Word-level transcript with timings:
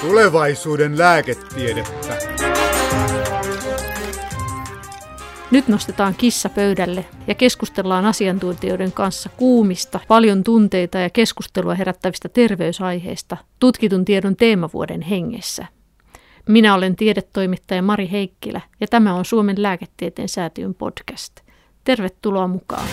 Tulevaisuuden 0.00 0.98
lääketiedettä. 0.98 2.16
Nyt 5.50 5.68
nostetaan 5.68 6.14
kissa 6.14 6.48
pöydälle 6.48 7.04
ja 7.26 7.34
keskustellaan 7.34 8.04
asiantuntijoiden 8.04 8.92
kanssa 8.92 9.30
kuumista, 9.36 10.00
paljon 10.08 10.44
tunteita 10.44 10.98
ja 10.98 11.10
keskustelua 11.10 11.74
herättävistä 11.74 12.28
terveysaiheista 12.28 13.36
tutkitun 13.58 14.04
tiedon 14.04 14.36
teemavuoden 14.36 15.02
hengessä. 15.02 15.66
Minä 16.48 16.74
olen 16.74 16.96
tiedetoimittaja 16.96 17.82
Mari 17.82 18.10
Heikkilä 18.10 18.60
ja 18.80 18.86
tämä 18.86 19.14
on 19.14 19.24
Suomen 19.24 19.62
lääketieteen 19.62 20.28
säätiön 20.28 20.74
podcast. 20.74 21.40
Tervetuloa 21.84 22.48
mukaan. 22.48 22.88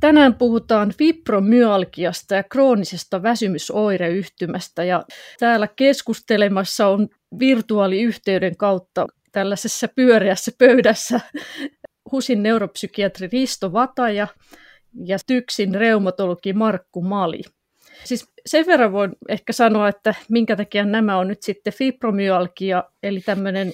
Tänään 0.00 0.34
puhutaan 0.34 0.92
fibromyalgiasta 0.98 2.34
ja 2.34 2.42
kroonisesta 2.42 3.22
väsymysoireyhtymästä 3.22 4.84
ja 4.84 5.04
täällä 5.38 5.68
keskustelemassa 5.76 6.88
on 6.88 7.08
virtuaaliyhteyden 7.38 8.56
kautta 8.56 9.06
tällaisessa 9.32 9.88
pyöreässä 9.88 10.52
pöydässä 10.58 11.20
HUSin 12.12 12.42
neuropsykiatri 12.42 13.28
Risto 13.32 13.72
Vataja 13.72 14.26
ja 15.04 15.16
TYKSin 15.26 15.74
reumatologi 15.74 16.52
Markku 16.52 17.02
Mali. 17.02 17.42
Siis 18.04 18.32
sen 18.46 18.66
verran 18.66 18.92
voin 18.92 19.12
ehkä 19.28 19.52
sanoa, 19.52 19.88
että 19.88 20.14
minkä 20.28 20.56
takia 20.56 20.84
nämä 20.84 21.18
on 21.18 21.28
nyt 21.28 21.42
sitten 21.42 21.72
fibromyalgia, 21.72 22.84
eli 23.02 23.20
tämmöinen 23.20 23.72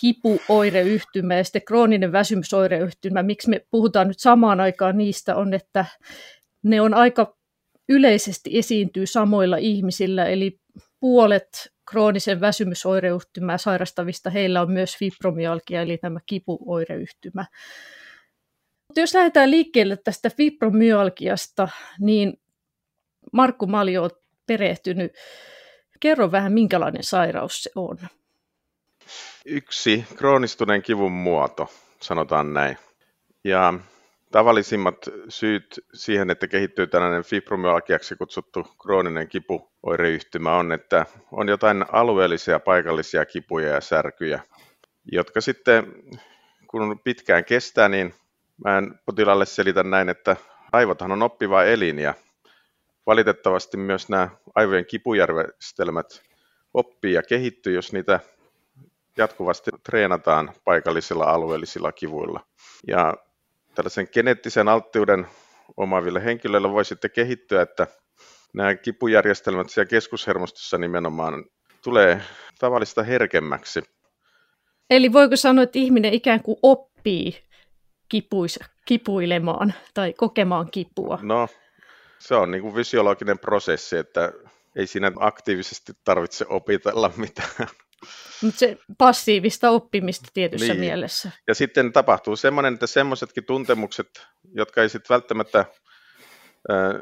kipuoireyhtymä 0.00 1.34
ja 1.34 1.44
sitten 1.44 1.62
krooninen 1.64 2.12
väsymysoireyhtymä. 2.12 3.22
Miksi 3.22 3.50
me 3.50 3.66
puhutaan 3.70 4.08
nyt 4.08 4.18
samaan 4.18 4.60
aikaan 4.60 4.98
niistä 4.98 5.36
on, 5.36 5.54
että 5.54 5.84
ne 6.62 6.80
on 6.80 6.94
aika 6.94 7.36
yleisesti 7.88 8.58
esiintyy 8.58 9.06
samoilla 9.06 9.56
ihmisillä, 9.56 10.24
eli 10.24 10.60
puolet 11.00 11.48
kroonisen 11.90 12.40
väsymysoireyhtymää 12.40 13.58
sairastavista 13.58 14.30
heillä 14.30 14.60
on 14.60 14.72
myös 14.72 14.96
fibromyalgia, 14.98 15.82
eli 15.82 15.98
tämä 15.98 16.20
kipuoireyhtymä. 16.26 17.44
Mutta 18.88 19.00
jos 19.00 19.14
lähdetään 19.14 19.50
liikkeelle 19.50 19.96
tästä 19.96 20.30
fibromyalgiasta, 20.36 21.68
niin 22.00 22.40
Markku 23.32 23.66
Maljo 23.66 24.02
on 24.02 24.10
perehtynyt. 24.46 25.12
Kerro 26.00 26.32
vähän, 26.32 26.52
minkälainen 26.52 27.04
sairaus 27.04 27.62
se 27.62 27.70
on. 27.74 27.98
Yksi 29.46 30.04
kroonistuneen 30.16 30.82
kivun 30.82 31.12
muoto, 31.12 31.70
sanotaan 32.00 32.54
näin. 32.54 32.78
Ja 33.44 33.74
tavallisimmat 34.32 34.96
syyt 35.28 35.80
siihen, 35.94 36.30
että 36.30 36.48
kehittyy 36.48 36.86
tällainen 36.86 37.24
fibromyalgiaksi 37.24 38.16
kutsuttu 38.16 38.66
krooninen 38.82 39.28
kipuoireyhtymä 39.28 40.56
on, 40.56 40.72
että 40.72 41.06
on 41.32 41.48
jotain 41.48 41.84
alueellisia 41.92 42.60
paikallisia 42.60 43.26
kipuja 43.26 43.68
ja 43.68 43.80
särkyjä, 43.80 44.40
jotka 45.12 45.40
sitten 45.40 45.94
kun 46.66 47.00
pitkään 47.04 47.44
kestää, 47.44 47.88
niin 47.88 48.14
mä 48.64 48.78
en 48.78 49.00
potilaalle 49.06 49.46
selitä 49.46 49.82
näin, 49.82 50.08
että 50.08 50.36
aivothan 50.72 51.12
on 51.12 51.22
oppiva 51.22 51.64
elin 51.64 51.98
ja 51.98 52.14
valitettavasti 53.06 53.76
myös 53.76 54.08
nämä 54.08 54.28
aivojen 54.54 54.86
kipujärjestelmät 54.86 56.22
oppii 56.74 57.12
ja 57.12 57.22
kehittyy, 57.22 57.74
jos 57.74 57.92
niitä 57.92 58.20
jatkuvasti 59.20 59.70
treenataan 59.84 60.52
paikallisilla 60.64 61.24
alueellisilla 61.24 61.92
kivuilla. 61.92 62.40
Ja 62.86 63.14
tällaisen 63.74 64.08
geneettisen 64.12 64.68
alttiuden 64.68 65.26
omaaville 65.76 66.24
henkilöille 66.24 66.70
voi 66.70 66.84
sitten 66.84 67.10
kehittyä, 67.10 67.62
että 67.62 67.86
nämä 68.54 68.74
kipujärjestelmät 68.74 69.70
siellä 69.70 69.88
keskushermostossa 69.88 70.78
nimenomaan 70.78 71.44
tulee 71.84 72.22
tavallista 72.58 73.02
herkemmäksi. 73.02 73.82
Eli 74.90 75.12
voiko 75.12 75.36
sanoa, 75.36 75.64
että 75.64 75.78
ihminen 75.78 76.14
ikään 76.14 76.42
kuin 76.42 76.56
oppii 76.62 77.44
kipuis, 78.08 78.58
kipuilemaan 78.84 79.74
tai 79.94 80.12
kokemaan 80.12 80.70
kipua? 80.70 81.18
No, 81.22 81.48
se 82.18 82.34
on 82.34 82.50
niin 82.50 82.62
kuin 82.62 82.74
fysiologinen 82.74 83.38
prosessi, 83.38 83.96
että 83.96 84.32
ei 84.76 84.86
siinä 84.86 85.12
aktiivisesti 85.16 85.92
tarvitse 86.04 86.46
opitella 86.48 87.12
mitään. 87.16 87.68
Mutta 88.42 88.58
se 88.58 88.78
passiivista 88.98 89.70
oppimista 89.70 90.28
tietyssä 90.34 90.66
niin. 90.66 90.80
mielessä. 90.80 91.30
Ja 91.48 91.54
sitten 91.54 91.92
tapahtuu 91.92 92.36
semmoinen, 92.36 92.74
että 92.74 92.86
semmoisetkin 92.86 93.44
tuntemukset, 93.44 94.26
jotka 94.54 94.82
ei 94.82 94.88
sitten 94.88 95.14
välttämättä 95.14 95.64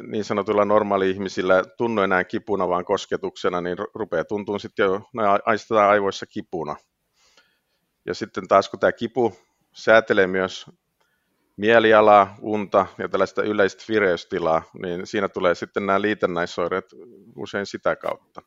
niin 0.07 0.25
sanotuilla 0.25 0.65
normaali-ihmisillä 0.65 1.65
tunnu 1.77 2.03
enää 2.03 2.25
kipuna, 2.25 2.69
vaan 2.69 2.85
kosketuksena, 2.85 3.61
niin 3.61 3.77
rupeaa 3.95 4.25
tuntuu 4.25 4.59
sitten 4.59 4.85
jo, 4.85 5.01
ne 5.13 5.23
aistetaan 5.45 5.91
aivoissa 5.91 6.27
kipuna. 6.27 6.77
Ja 8.07 8.15
sitten 8.15 8.49
taas 8.49 8.69
kun 8.69 8.81
tämä 8.81 8.93
kipu 8.93 9.37
säätelee 9.75 10.27
myös 10.27 10.67
mielialaa, 11.57 12.37
unta 12.41 12.87
ja 12.99 13.09
tällaista 13.09 13.43
yleistä 13.43 13.85
vireystilaa, 13.89 14.63
niin 14.83 15.07
siinä 15.07 15.29
tulee 15.29 15.55
sitten 15.55 15.87
nämä 15.87 16.01
liitännäisoireet 16.01 16.85
usein 17.37 17.67
sitä 17.67 17.97
kautta. 17.97 18.43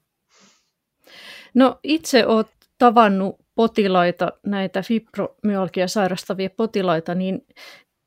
No 1.53 1.79
itse 1.83 2.25
olet 2.25 2.47
tavannut 2.77 3.35
potilaita, 3.55 4.31
näitä 4.45 4.81
fibromyalgia 4.81 5.87
sairastavia 5.87 6.49
potilaita, 6.49 7.15
niin 7.15 7.47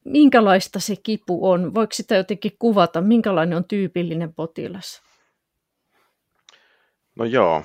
minkälaista 0.04 0.80
se 0.80 0.96
kipu 0.96 1.50
on? 1.50 1.74
Voiko 1.74 1.92
sitä 1.92 2.14
jotenkin 2.14 2.52
kuvata? 2.58 3.00
Minkälainen 3.00 3.56
on 3.56 3.64
tyypillinen 3.64 4.34
potilas? 4.34 5.02
No 7.16 7.24
joo, 7.24 7.62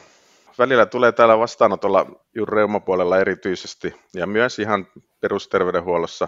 välillä 0.60 0.86
tulee 0.86 1.12
täällä 1.12 1.40
vastaanotolla 1.40 2.06
juuri 2.36 2.56
reumapuolella 2.56 3.18
erityisesti 3.18 3.96
ja 4.14 4.28
myös 4.28 4.60
ihan 4.60 4.88
perusterveydenhuollossa 5.20 6.28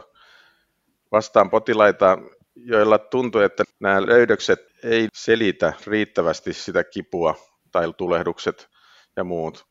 vastaan 1.11 1.49
potilaita, 1.49 2.17
joilla 2.55 2.97
tuntuu, 2.97 3.41
että 3.41 3.63
nämä 3.79 4.05
löydökset 4.05 4.59
ei 4.83 5.07
selitä 5.13 5.73
riittävästi 5.87 6.53
sitä 6.53 6.83
kipua 6.83 7.35
tai 7.71 7.93
tulehdukset 7.97 8.69
ja 9.15 9.23
muut. 9.23 9.65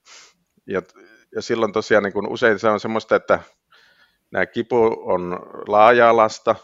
Ja, 0.66 0.82
ja 1.34 1.42
silloin 1.42 1.72
tosiaan 1.72 2.04
niin 2.04 2.12
kun 2.12 2.28
usein 2.28 2.58
se 2.58 2.68
on 2.68 2.80
semmoista, 2.80 3.16
että 3.16 3.40
nämä 4.30 4.46
kipu 4.46 5.02
on 5.02 5.38
laaja-alasta 5.66 6.56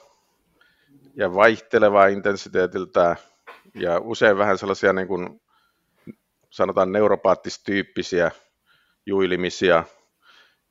ja 1.14 1.34
vaihtelevaa 1.34 2.06
intensiteetiltä 2.06 3.16
ja 3.74 3.98
usein 3.98 4.38
vähän 4.38 4.58
sellaisia 4.58 4.92
niin 4.92 5.08
kuin 5.08 5.40
sanotaan 6.50 6.92
neuropaattistyyppisiä 6.92 8.30
juilimisia. 9.06 9.84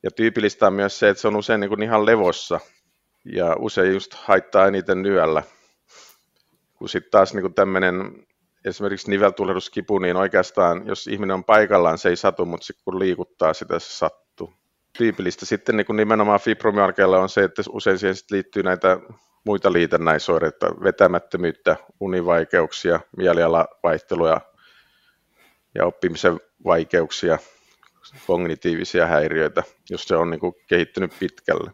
Ja 0.04 0.12
tyypillistä 0.12 0.68
on 0.68 0.74
myös 0.74 1.00
se, 1.00 1.10
että 1.10 1.22
se 1.22 1.28
on 1.28 1.36
usein 1.36 1.60
niin 1.60 1.70
kuin 1.70 1.84
ihan 1.84 2.06
levossa 2.06 2.60
ja 3.26 3.56
usein 3.60 3.94
just 3.94 4.14
haittaa 4.14 4.68
eniten 4.68 5.06
yöllä. 5.06 5.44
Kun 6.76 6.90
sitten 6.90 7.12
taas 7.12 7.34
niin 7.34 7.42
kuin 7.42 7.54
tämmöinen 7.54 8.26
esimerkiksi 8.66 9.10
niveltulehduskipu, 9.10 10.00
niin 10.00 10.16
oikeastaan 10.16 10.88
jos 10.88 11.08
ihminen 11.08 11.34
on 11.34 11.44
paikallaan, 11.44 11.98
se 11.98 12.10
ei 12.10 12.16
satu, 12.16 12.46
mutta 12.46 12.66
sitten 12.66 12.84
kun 12.86 13.00
liikuttaa 13.00 13.54
sitä, 13.54 13.80
se 13.80 13.98
sattuu. 13.98 14.54
Tyypillistä 14.98 15.46
sitten 15.46 15.78
niin 15.78 15.86
kuin 15.86 15.98
nimenomaan 15.98 16.40
fibromyalgialla 16.40 17.20
on 17.20 17.30
se, 17.30 17.44
että 17.44 17.62
usein 17.70 18.00
siihen 18.00 18.16
liittyy 18.32 18.64
näitä 18.64 19.00
muita 19.46 19.74
liitännäisoireita, 19.74 20.76
vetämättömyyttä, 20.84 21.76
univaikeuksia, 22.00 23.00
mielialavaihtelua 23.18 24.42
ja 25.76 25.86
oppimisen 25.86 26.40
vaikeuksia, 26.66 27.38
kognitiivisia 28.28 29.08
häiriöitä, 29.08 29.64
jos 29.90 30.04
se 30.04 30.16
on 30.16 30.30
niin 30.30 30.40
kuin 30.40 30.54
kehittynyt 30.68 31.12
pitkälle. 31.20 31.72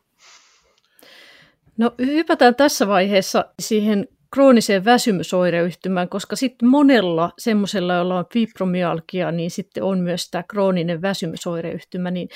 No 1.77 1.91
hypätään 1.99 2.55
tässä 2.55 2.87
vaiheessa 2.87 3.45
siihen 3.59 4.07
krooniseen 4.33 4.85
väsymysoireyhtymään, 4.85 6.09
koska 6.09 6.35
sitten 6.35 6.69
monella 6.69 7.31
semmoisella, 7.37 7.93
jolla 7.93 8.17
on 8.17 8.25
fibromyalgia, 8.33 9.31
niin 9.31 9.51
sitten 9.51 9.83
on 9.83 9.99
myös 9.99 10.29
tämä 10.31 10.43
krooninen 10.43 11.01
väsymysoireyhtymä. 11.01 12.11
Niin 12.11 12.29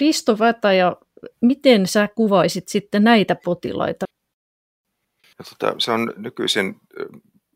Risto 0.00 0.36
ja 0.76 0.96
miten 1.40 1.86
sä 1.86 2.08
kuvaisit 2.14 2.68
sitten 2.68 3.04
näitä 3.04 3.36
potilaita? 3.44 4.06
Tota, 5.50 5.74
se 5.78 5.92
on 5.92 6.12
nykyisin 6.16 6.80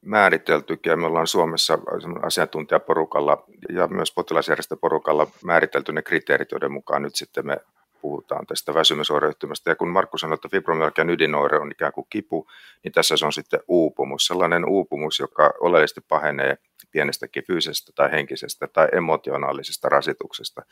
määriteltykin 0.00 0.90
ja 0.90 0.96
me 0.96 1.06
ollaan 1.06 1.26
Suomessa 1.26 1.78
asiantuntijaporukalla 2.22 3.44
ja 3.69 3.88
myös 3.88 4.12
potilasjärjestöporukalla 4.14 5.26
määritelty 5.44 5.92
ne 5.92 6.02
kriteerit, 6.02 6.50
joiden 6.50 6.72
mukaan 6.72 7.02
nyt 7.02 7.14
sitten 7.14 7.46
me 7.46 7.56
puhutaan 8.02 8.46
tästä 8.46 8.75
väsymysoireyhtymästä. 8.75 9.70
Ja 9.70 9.76
kun 9.76 9.88
Markku 9.88 10.19
sanoi, 10.19 10.34
että 10.34 10.49
fibromyalgian 10.49 11.10
ydinoire 11.10 11.58
on 11.58 11.72
ikään 11.72 11.93
kuin 11.93 12.06
kipu, 12.10 12.46
niin 12.84 12.93
tässä 12.93 13.16
se 13.16 13.26
on 13.26 13.32
sitten 13.32 13.60
uupumus. 13.69 14.26
Sellainen 14.26 14.69
uupumus, 14.69 15.19
joka 15.19 15.52
oleellisesti 15.60 16.00
pahenee 16.08 16.58
pienestäkin 16.90 17.44
fyysisestä 17.46 17.93
tai 17.94 18.10
henkisestä 18.12 18.66
tai 18.66 18.88
emotionaalisesta 18.93 19.88
rasituksesta. 19.88 20.62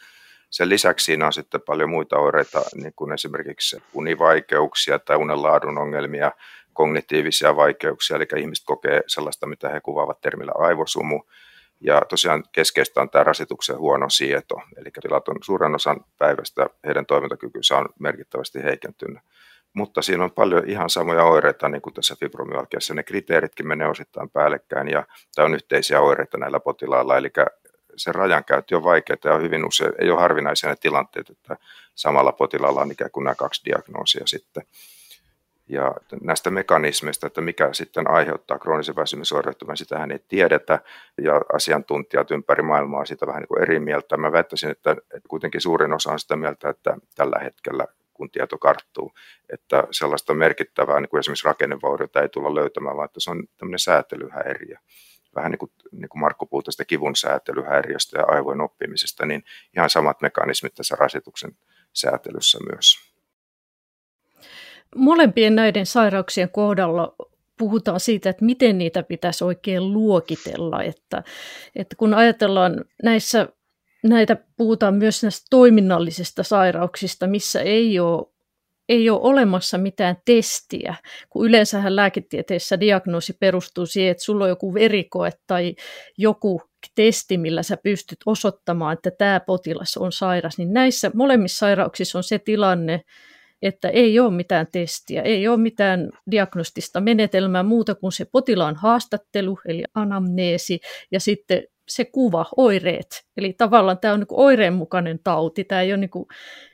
Sen 0.50 0.69
lisäksi 0.69 1.05
siinä 1.05 1.27
on 1.27 1.32
sitten 1.32 1.61
paljon 1.67 1.91
muita 1.91 2.19
oireita, 2.19 2.62
niin 2.75 2.93
kuin 2.97 3.12
esimerkiksi 3.12 3.83
univaikeuksia 3.94 4.99
tai 4.99 5.17
unenlaadun 5.17 5.79
ongelmia, 5.79 6.33
kognitiivisia 6.73 7.56
vaikeuksia, 7.56 8.17
eli 8.17 8.26
ihmiset 8.37 8.65
kokee 8.67 9.00
sellaista, 9.06 9.47
mitä 9.47 9.69
he 9.69 9.81
kuvaavat 9.81 10.21
termillä 10.21 10.53
aivosumu, 10.55 11.23
ja 11.81 12.03
tosiaan 12.09 12.44
keskeistä 12.53 13.00
on 13.00 13.11
tämä 13.11 13.25
rasituksen 13.25 13.79
huono 13.79 14.11
sieto, 14.11 14.62
eli 14.77 14.91
tilat 15.03 15.29
on 15.29 15.37
suuren 15.43 15.75
osan 15.75 16.05
päivästä 16.19 16.67
heidän 16.87 17.06
toimintakykynsä 17.06 17.77
on 17.77 17.88
merkittävästi 17.99 18.62
heikentynyt. 18.62 19.19
Mutta 19.73 20.03
siinä 20.03 20.25
on 20.25 20.31
paljon 20.32 20.69
ihan 20.69 20.91
samoja 20.91 21.25
oireita 21.25 21.69
niin 21.69 21.82
kuin 21.82 21.94
tässä 21.94 22.17
fibromyalgiassa. 22.21 22.94
Ne 22.94 23.03
kriteeritkin 23.03 23.69
menee 23.69 23.88
osittain 23.88 24.31
päällekkäin 24.31 24.88
ja 24.88 25.06
tämä 25.35 25.47
on 25.47 25.55
yhteisiä 25.55 26.00
oireita 26.00 26.38
näillä 26.38 26.61
potilailla. 26.61 27.17
Eli 27.17 27.31
se 27.97 28.12
rajankäynti 28.12 28.75
on 28.75 28.85
vaikeaa 28.85 29.19
ja 29.25 29.38
hyvin 29.38 29.65
usein 29.65 29.93
ei 29.99 30.11
ole 30.11 30.21
harvinaisia 30.21 30.71
ne 30.71 30.76
tilanteet, 30.76 31.31
että 31.31 31.56
samalla 31.94 32.33
potilaalla 32.33 32.81
on 32.81 32.93
ikään 32.93 33.11
kuin 33.11 33.25
nämä 33.25 33.35
kaksi 33.35 33.65
diagnoosia 33.65 34.26
sitten. 34.26 34.62
Ja 35.70 35.94
näistä 36.22 36.50
mekanismeista, 36.50 37.26
että 37.26 37.40
mikä 37.40 37.69
sitten 37.72 38.11
aiheuttaa 38.11 38.58
kroonisen 38.58 38.96
väsymysoireyhtymän, 38.96 39.76
sitähän 39.76 40.11
ei 40.11 40.19
tiedetä, 40.28 40.78
ja 41.22 41.40
asiantuntijat 41.52 42.31
ympäri 42.31 42.62
maailmaa 42.62 43.05
sitä 43.05 43.26
vähän 43.26 43.40
niin 43.40 43.49
kuin 43.49 43.62
eri 43.62 43.81
mieltä. 43.81 44.17
Mä 44.17 44.32
väittäisin, 44.32 44.70
että 44.70 44.96
kuitenkin 45.28 45.61
suurin 45.61 45.93
osa 45.93 46.12
on 46.12 46.19
sitä 46.19 46.37
mieltä, 46.37 46.69
että 46.69 46.96
tällä 47.14 47.38
hetkellä 47.38 47.87
kun 48.14 48.31
tieto 48.31 48.58
karttuu, 48.58 49.12
että 49.52 49.84
sellaista 49.90 50.34
merkittävää 50.34 51.00
niin 51.00 51.08
kuin 51.08 51.19
esimerkiksi 51.19 51.49
rakennevauriota 51.49 52.23
ei 52.23 52.28
tulla 52.28 52.55
löytämään, 52.55 52.96
vaan 52.96 53.05
että 53.05 53.20
se 53.20 53.31
on 53.31 53.44
tämmöinen 53.58 53.78
säätelyhäiriö. 53.78 54.76
Vähän 55.34 55.50
niin 55.50 55.58
kuin, 55.58 55.73
niin 55.93 56.08
kuin 56.08 56.20
Markku 56.20 56.46
puhui 56.46 56.62
tästä 56.62 56.84
kivun 56.84 57.16
säätelyhäiriöstä 57.16 58.19
ja 58.19 58.25
aivojen 58.28 58.61
oppimisesta, 58.61 59.26
niin 59.26 59.43
ihan 59.76 59.90
samat 59.90 60.20
mekanismit 60.20 60.75
tässä 60.75 60.96
rasituksen 60.99 61.56
säätelyssä 61.93 62.58
myös. 62.73 63.10
Molempien 64.96 65.56
näiden 65.56 65.87
sairauksien 65.87 66.50
kohdalla 66.50 67.14
puhutaan 67.58 68.00
siitä, 68.00 68.31
että 68.31 68.44
miten 68.44 68.78
niitä 68.78 69.02
pitäisi 69.02 69.44
oikein 69.44 69.92
luokitella. 69.92 70.82
Että, 70.82 71.22
että 71.76 71.96
kun 71.96 72.14
ajatellaan 72.14 72.84
näissä, 73.02 73.48
näitä 74.02 74.37
puhutaan 74.56 74.94
myös 74.94 75.22
näistä 75.22 75.46
toiminnallisista 75.50 76.42
sairauksista, 76.42 77.26
missä 77.26 77.60
ei 77.60 78.00
ole, 78.00 78.26
ei 78.88 79.10
ole 79.10 79.20
olemassa 79.22 79.78
mitään 79.78 80.16
testiä, 80.25 80.94
kun 81.31 81.46
yleensähän 81.46 81.96
lääketieteessä 81.96 82.81
diagnoosi 82.81 83.32
perustuu 83.32 83.87
siihen, 83.87 84.10
että 84.10 84.25
sulla 84.25 84.44
on 84.44 84.50
joku 84.50 84.75
verikoe 84.75 85.31
tai 85.46 85.75
joku 86.19 86.62
testi, 86.94 87.38
millä 87.38 87.62
sä 87.62 87.76
pystyt 87.76 88.19
osoittamaan, 88.26 88.92
että 88.92 89.10
tämä 89.10 89.40
potilas 89.40 89.96
on 89.96 90.12
sairas, 90.12 90.58
niin 90.58 90.72
näissä 90.72 91.10
molemmissa 91.14 91.58
sairauksissa 91.58 92.19
on 92.19 92.25
se 92.25 92.38
tilanne, 92.38 93.00
että 93.62 93.89
ei 93.89 94.19
ole 94.21 94.31
mitään 94.31 94.67
testiä, 94.73 95.23
ei 95.23 95.49
ole 95.49 95.57
mitään 95.57 96.11
diagnostista 96.31 97.01
menetelmää 97.01 97.62
muuta 97.62 97.95
kuin 97.95 98.12
se 98.12 98.25
potilaan 98.25 98.77
haastattelu, 98.77 99.59
eli 99.67 99.85
anamneesi, 99.95 100.81
ja 101.11 101.21
sitten 101.21 101.62
se 101.89 102.05
kuva, 102.05 102.47
oireet. 102.57 103.25
Eli 103.37 103.53
tavallaan 103.53 103.99
tämä 103.99 104.15
on 104.15 104.21
niin 104.21 104.27
oireenmukainen 104.31 105.19
tauti. 105.25 105.65
Tämä 105.65 105.81
ei 105.81 105.93
ole 105.93 106.01
niin 106.01 106.11
kuin 106.11 106.27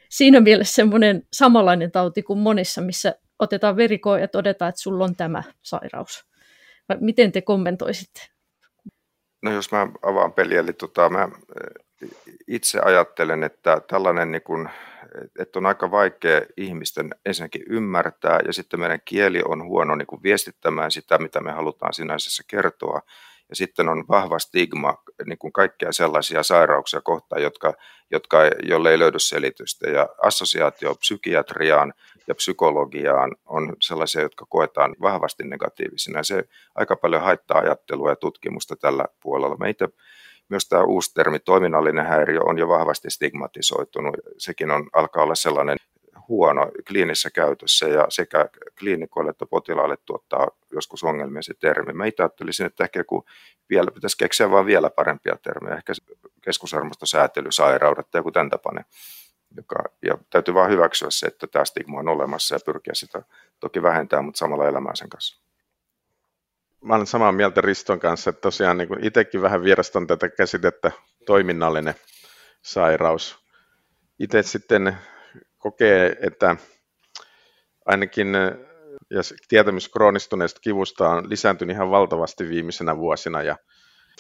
siinä 0.09 0.41
mielessä 0.41 0.75
semmoinen 0.75 1.23
samanlainen 1.33 1.93
tauti 1.93 2.23
kuin 2.23 2.39
monissa, 2.39 2.81
missä 2.81 3.15
otetaan 3.39 3.77
verikoe 3.77 4.21
ja 4.21 4.29
todetaan, 4.29 4.69
että 4.69 4.81
sulla 4.81 5.05
on 5.05 5.17
tämä 5.17 5.43
sairaus. 5.63 6.27
Vai 6.89 6.99
miten 7.01 7.33
te 7.33 7.41
kommentoisitte? 7.41 8.21
No 9.43 9.53
jos 9.53 9.73
mä 9.73 9.89
avaan 10.03 10.33
peliä, 10.33 10.61
eli 10.61 10.73
tota, 10.73 11.09
mä 11.09 11.29
itse 12.49 12.81
ajattelen, 12.81 13.43
että 13.43 13.81
tällainen 13.89 14.33
niin 14.33 14.43
kuin 14.43 14.69
että 15.39 15.59
on 15.59 15.67
aika 15.67 15.91
vaikea 15.91 16.43
ihmisten 16.57 17.11
ensinnäkin 17.27 17.63
ymmärtää 17.69 18.41
ja 18.47 18.53
sitten 18.53 18.81
meidän 18.81 19.01
kieli 19.05 19.43
on 19.45 19.65
huono 19.65 19.95
niin 19.95 20.07
kuin 20.07 20.23
viestittämään 20.23 20.91
sitä, 20.91 21.19
mitä 21.19 21.41
me 21.41 21.53
halutaan 21.53 21.95
sinänsä 21.95 22.43
kertoa. 22.47 23.01
Ja 23.49 23.57
sitten 23.57 23.89
on 23.89 24.05
vahva 24.09 24.39
stigma 24.39 24.95
niin 25.27 25.39
kuin 25.39 25.53
kaikkia 25.53 25.93
sellaisia 25.93 26.43
sairauksia 26.43 27.01
kohtaan, 27.01 27.43
jotka, 27.43 27.75
jotka, 28.11 28.39
jolle 28.63 28.91
ei 28.91 28.99
löydy 28.99 29.19
selitystä. 29.19 29.91
Ja 29.91 30.09
assosiaatio 30.23 30.95
psykiatriaan 30.95 31.95
ja 32.27 32.35
psykologiaan 32.35 33.37
on 33.45 33.77
sellaisia, 33.83 34.23
jotka 34.23 34.47
koetaan 34.49 34.97
vahvasti 35.01 35.45
negatiivisina. 35.45 36.23
Se 36.23 36.45
aika 36.75 36.97
paljon 36.97 37.23
haittaa 37.23 37.59
ajattelua 37.59 38.11
ja 38.11 38.17
tutkimusta 38.17 38.77
tällä 38.77 39.05
puolella. 39.21 39.57
Mä 39.57 39.69
itse 39.69 39.89
myös 40.49 40.69
tämä 40.69 40.83
uusi 40.83 41.15
termi 41.15 41.39
toiminnallinen 41.39 42.07
häiriö 42.07 42.41
on 42.43 42.59
jo 42.59 42.69
vahvasti 42.69 43.11
stigmatisoitunut. 43.11 44.15
Sekin 44.39 44.71
on, 44.71 44.89
alkaa 44.93 45.23
olla 45.23 45.35
sellainen 45.35 45.77
huono 46.29 46.71
kliinisessä 46.89 47.31
käytössä 47.31 47.89
ja 47.89 48.07
sekä 48.09 48.49
kliinikoille 48.79 49.31
että 49.31 49.47
potilaille 49.47 49.97
tuottaa 50.05 50.49
joskus 50.73 51.05
ongelmia 51.05 51.43
se 51.43 51.55
termi. 51.61 51.93
Mä 51.93 52.07
itse 52.07 52.23
ajattelisin, 52.23 52.67
että 52.67 52.85
ehkä 52.85 53.01
joku 53.01 53.25
vielä, 53.71 53.91
pitäisi 53.91 54.19
keksiä 54.19 54.51
vaan 54.51 54.67
vielä 54.67 54.91
parempia 54.91 55.37
termejä, 55.43 55.77
ehkä 55.77 55.93
keskusarmastosäätelysairaudet 56.43 58.11
tai 58.11 58.19
joku 58.19 58.33
tämän 58.33 58.51
tapainen. 58.51 58.85
Joka, 59.57 59.77
ja 60.03 60.19
täytyy 60.31 60.55
vaan 60.55 60.71
hyväksyä 60.71 61.09
se, 61.11 61.27
että 61.27 61.47
tämä 61.47 61.65
stigma 61.65 61.99
on 61.99 62.09
olemassa 62.09 62.55
ja 62.55 62.59
pyrkiä 62.67 62.95
sitä 62.95 63.23
toki 63.61 63.83
vähentää, 63.83 64.23
mutta 64.23 64.39
samalla 64.39 64.69
elämään 64.69 64.97
sen 64.97 65.09
kanssa 65.09 65.46
mä 66.87 66.95
olen 66.95 67.07
samaa 67.07 67.33
mieltä 67.33 67.61
Riston 67.61 68.01
kanssa, 68.01 68.31
että 68.31 68.41
tosiaan 68.41 68.79
niin 68.79 69.05
itsekin 69.05 69.43
vähän 69.43 69.63
vierastan 69.63 70.07
tätä 70.07 70.29
käsitettä 70.29 70.93
toiminnallinen 71.27 71.95
sairaus. 72.63 73.39
Itse 74.19 74.43
sitten 74.43 74.97
kokee, 75.59 76.17
että 76.21 76.57
ainakin 77.87 78.29
ja 79.11 79.21
tietämys 79.49 79.89
kroonistuneesta 79.89 80.61
kivusta 80.61 81.09
on 81.09 81.31
lisääntynyt 81.31 81.75
ihan 81.77 81.91
valtavasti 81.91 82.49
viimeisenä 82.49 82.97
vuosina 82.97 83.43
ja 83.43 83.57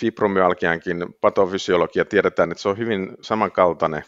fibromyalgiankin 0.01 1.07
patofysiologia 1.21 2.05
tiedetään, 2.05 2.53
että 2.53 2.63
se 2.63 2.69
on 2.69 2.79
hyvin 2.79 3.17
samankaltainen 3.21 4.05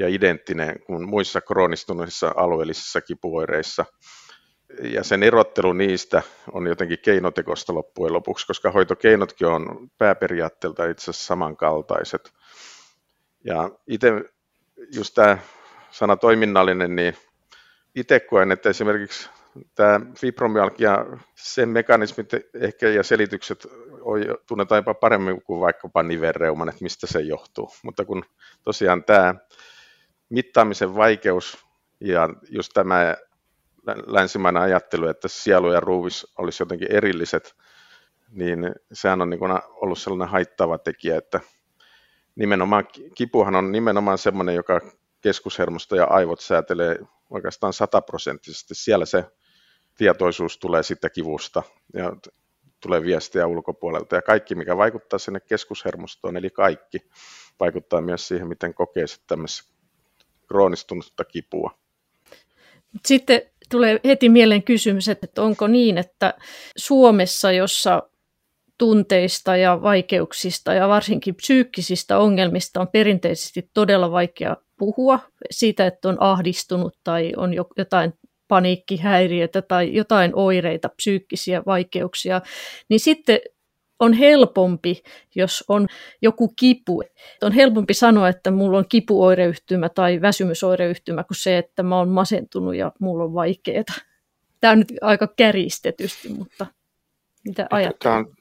ja 0.00 0.08
identtinen 0.08 0.82
kuin 0.86 1.08
muissa 1.08 1.40
kroonistuneissa 1.40 2.32
alueellisissa 2.36 3.00
kipuoireissa 3.00 3.84
ja 4.82 5.04
sen 5.04 5.22
erottelu 5.22 5.72
niistä 5.72 6.22
on 6.52 6.66
jotenkin 6.66 6.98
keinotekosta 6.98 7.74
loppujen 7.74 8.12
lopuksi, 8.12 8.46
koska 8.46 8.70
hoitokeinotkin 8.70 9.46
on 9.46 9.90
pääperiaatteelta 9.98 10.86
itse 10.86 11.10
asiassa 11.10 11.26
samankaltaiset. 11.26 12.32
Ja 13.44 13.70
itse 13.86 14.12
just 14.94 15.14
tämä 15.14 15.38
sana 15.90 16.16
toiminnallinen, 16.16 16.96
niin 16.96 17.16
itse 17.94 18.20
koen, 18.20 18.52
että 18.52 18.68
esimerkiksi 18.68 19.30
tämä 19.74 20.00
fibromyalgia, 20.18 21.06
sen 21.34 21.68
mekanismit 21.68 22.30
ehkä 22.60 22.88
ja 22.88 23.02
selitykset 23.02 23.66
tunnetaan 24.46 24.78
jopa 24.78 24.94
paremmin 24.94 25.42
kuin 25.42 25.60
vaikkapa 25.60 26.02
nivelreuman, 26.02 26.68
että 26.68 26.82
mistä 26.82 27.06
se 27.06 27.20
johtuu. 27.20 27.70
Mutta 27.82 28.04
kun 28.04 28.24
tosiaan 28.62 29.04
tämä 29.04 29.34
mittaamisen 30.28 30.94
vaikeus 30.96 31.66
ja 32.00 32.28
just 32.50 32.70
tämä 32.74 33.16
länsimainen 34.06 34.62
ajattelu, 34.62 35.08
että 35.08 35.28
sielu 35.28 35.72
ja 35.72 35.80
ruuvis 35.80 36.26
olisi 36.38 36.62
jotenkin 36.62 36.92
erilliset, 36.92 37.56
niin 38.30 38.72
sehän 38.92 39.22
on 39.22 39.30
niin 39.30 39.40
ollut 39.70 39.98
sellainen 39.98 40.28
haittava 40.28 40.78
tekijä, 40.78 41.18
että 41.18 41.40
nimenomaan 42.36 42.86
kipuhan 43.14 43.54
on 43.54 43.72
nimenomaan 43.72 44.18
semmoinen, 44.18 44.54
joka 44.54 44.80
keskushermosto 45.20 45.96
ja 45.96 46.04
aivot 46.04 46.40
säätelee 46.40 46.98
oikeastaan 47.30 47.72
sataprosenttisesti. 47.72 48.74
Siellä 48.74 49.06
se 49.06 49.24
tietoisuus 49.96 50.58
tulee 50.58 50.82
sitten 50.82 51.10
kivusta 51.14 51.62
ja 51.94 52.16
tulee 52.80 53.02
viestiä 53.02 53.46
ulkopuolelta. 53.46 54.16
Ja 54.16 54.22
kaikki, 54.22 54.54
mikä 54.54 54.76
vaikuttaa 54.76 55.18
sinne 55.18 55.40
keskushermostoon, 55.40 56.36
eli 56.36 56.50
kaikki, 56.50 56.98
vaikuttaa 57.60 58.00
myös 58.00 58.28
siihen, 58.28 58.48
miten 58.48 58.74
kokee 58.74 59.06
sitten 59.06 59.26
tämmöistä 59.28 59.72
kroonistunutta 60.48 61.24
kipua. 61.24 61.78
Sitten 63.06 63.42
tulee 63.70 64.00
heti 64.04 64.28
mieleen 64.28 64.62
kysymys, 64.62 65.08
että 65.08 65.42
onko 65.42 65.66
niin, 65.66 65.98
että 65.98 66.34
Suomessa, 66.76 67.52
jossa 67.52 68.02
tunteista 68.78 69.56
ja 69.56 69.82
vaikeuksista 69.82 70.74
ja 70.74 70.88
varsinkin 70.88 71.34
psyykkisistä 71.34 72.18
ongelmista 72.18 72.80
on 72.80 72.88
perinteisesti 72.88 73.70
todella 73.74 74.10
vaikea 74.10 74.56
puhua 74.78 75.20
siitä, 75.50 75.86
että 75.86 76.08
on 76.08 76.16
ahdistunut 76.20 76.98
tai 77.04 77.32
on 77.36 77.54
jotain 77.76 78.12
paniikkihäiriötä 78.48 79.62
tai 79.62 79.94
jotain 79.94 80.32
oireita, 80.34 80.88
psyykkisiä 80.88 81.62
vaikeuksia, 81.66 82.40
niin 82.88 83.00
sitten 83.00 83.38
on 84.00 84.12
helpompi, 84.12 85.02
jos 85.34 85.64
on 85.68 85.86
joku 86.22 86.48
kipu. 86.48 87.02
On 87.42 87.52
helpompi 87.52 87.94
sanoa, 87.94 88.28
että 88.28 88.50
mulla 88.50 88.78
on 88.78 88.84
kipuoireyhtymä 88.88 89.88
tai 89.88 90.20
väsymysoireyhtymä 90.20 91.24
kuin 91.24 91.36
se, 91.36 91.58
että 91.58 91.82
mä 91.82 91.98
oon 91.98 92.08
masentunut 92.08 92.76
ja 92.76 92.92
mulla 93.00 93.24
on 93.24 93.34
vaikeaa. 93.34 93.84
Tämä 94.60 94.72
on 94.72 94.78
nyt 94.78 94.92
aika 95.00 95.28
kärjistetysti, 95.36 96.28
mutta 96.28 96.66
mitä 97.44 97.66
ajattelet? 97.70 97.98
Tämä 97.98 98.16
on, 98.16 98.34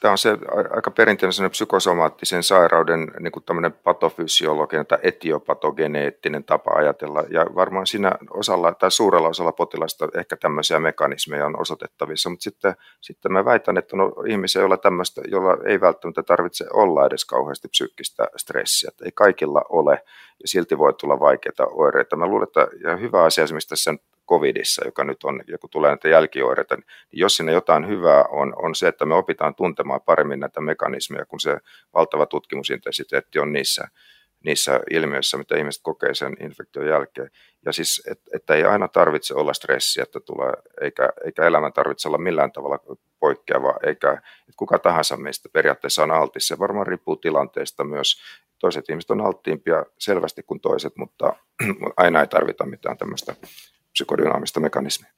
tämä 0.00 0.12
on 0.12 0.18
se 0.18 0.38
aika 0.70 0.90
perinteinen 0.90 1.50
psykosomaattisen 1.50 2.42
sairauden 2.42 3.12
niin 3.20 3.32
kuin 3.32 3.44
patofysiologinen 3.84 4.86
tai 4.86 4.98
etiopatogeneettinen 5.02 6.44
tapa 6.44 6.70
ajatella. 6.70 7.24
Ja 7.28 7.46
varmaan 7.54 7.86
siinä 7.86 8.12
osalla 8.30 8.74
tai 8.74 8.90
suurella 8.90 9.28
osalla 9.28 9.52
potilasta 9.52 10.08
ehkä 10.14 10.36
tämmöisiä 10.36 10.80
mekanismeja 10.80 11.46
on 11.46 11.60
osoitettavissa, 11.60 12.30
mutta 12.30 12.42
sitten, 12.42 12.74
sitten 13.00 13.32
mä 13.32 13.44
väitän, 13.44 13.78
että 13.78 13.96
on 13.96 14.28
ihmisiä, 14.28 14.62
joilla, 14.62 14.76
tämmöistä, 14.76 15.22
joilla 15.28 15.56
ei 15.64 15.80
välttämättä 15.80 16.22
tarvitse 16.22 16.64
olla 16.72 17.06
edes 17.06 17.24
kauheasti 17.24 17.68
psyykkistä 17.68 18.28
stressiä. 18.36 18.88
Että 18.88 19.04
ei 19.04 19.12
kaikilla 19.14 19.62
ole 19.68 20.02
ja 20.42 20.48
silti 20.48 20.78
voi 20.78 20.92
tulla 20.94 21.20
vaikeita 21.20 21.66
oireita. 21.66 22.16
Mä 22.16 22.26
luulen, 22.26 22.48
että 22.48 22.68
ja 22.84 22.96
hyvä 22.96 23.24
asia 23.24 23.44
esimerkiksi 23.44 23.68
tässä 23.68 23.94
covidissa, 24.30 24.84
joka 24.84 25.04
nyt 25.04 25.24
on, 25.24 25.42
ja 25.46 25.58
kun 25.58 25.70
tulee 25.70 25.90
näitä 25.90 26.08
jälkioireita, 26.08 26.76
niin 26.76 26.86
jos 27.12 27.36
sinne 27.36 27.52
jotain 27.52 27.88
hyvää 27.88 28.24
on, 28.24 28.52
on 28.56 28.74
se, 28.74 28.88
että 28.88 29.06
me 29.06 29.14
opitaan 29.14 29.54
tuntemaan 29.54 30.00
paremmin 30.00 30.40
näitä 30.40 30.60
mekanismeja, 30.60 31.26
kun 31.26 31.40
se 31.40 31.58
valtava 31.94 32.26
tutkimusintensiteetti 32.26 33.38
on 33.38 33.52
niissä, 33.52 33.88
niissä 34.44 34.80
ilmiöissä, 34.90 35.38
mitä 35.38 35.56
ihmiset 35.56 35.82
kokee 35.82 36.14
sen 36.14 36.36
infektion 36.40 36.86
jälkeen. 36.86 37.30
Ja 37.66 37.72
siis, 37.72 38.02
et, 38.10 38.20
että 38.34 38.54
ei 38.54 38.64
aina 38.64 38.88
tarvitse 38.88 39.34
olla 39.34 39.52
stressiä, 39.52 40.02
että 40.02 40.20
tulee, 40.20 40.52
eikä, 40.80 41.08
eikä 41.24 41.46
elämä 41.46 41.70
tarvitse 41.70 42.08
olla 42.08 42.18
millään 42.18 42.52
tavalla 42.52 42.78
poikkeava, 43.20 43.74
eikä 43.86 44.12
että 44.12 44.56
kuka 44.56 44.78
tahansa 44.78 45.16
meistä 45.16 45.48
periaatteessa 45.52 46.02
on 46.02 46.10
altis. 46.10 46.48
Se 46.48 46.58
varmaan 46.58 46.86
riippuu 46.86 47.16
tilanteesta 47.16 47.84
myös. 47.84 48.22
Toiset 48.58 48.90
ihmiset 48.90 49.10
on 49.10 49.20
alttiimpia 49.20 49.84
selvästi 49.98 50.42
kuin 50.42 50.60
toiset, 50.60 50.96
mutta 50.96 51.32
aina 51.96 52.20
ei 52.20 52.26
tarvita 52.26 52.66
mitään 52.66 52.98
tämmöistä 52.98 53.34
psykodynaamista 53.92 54.60
mekanismia. 54.60 55.10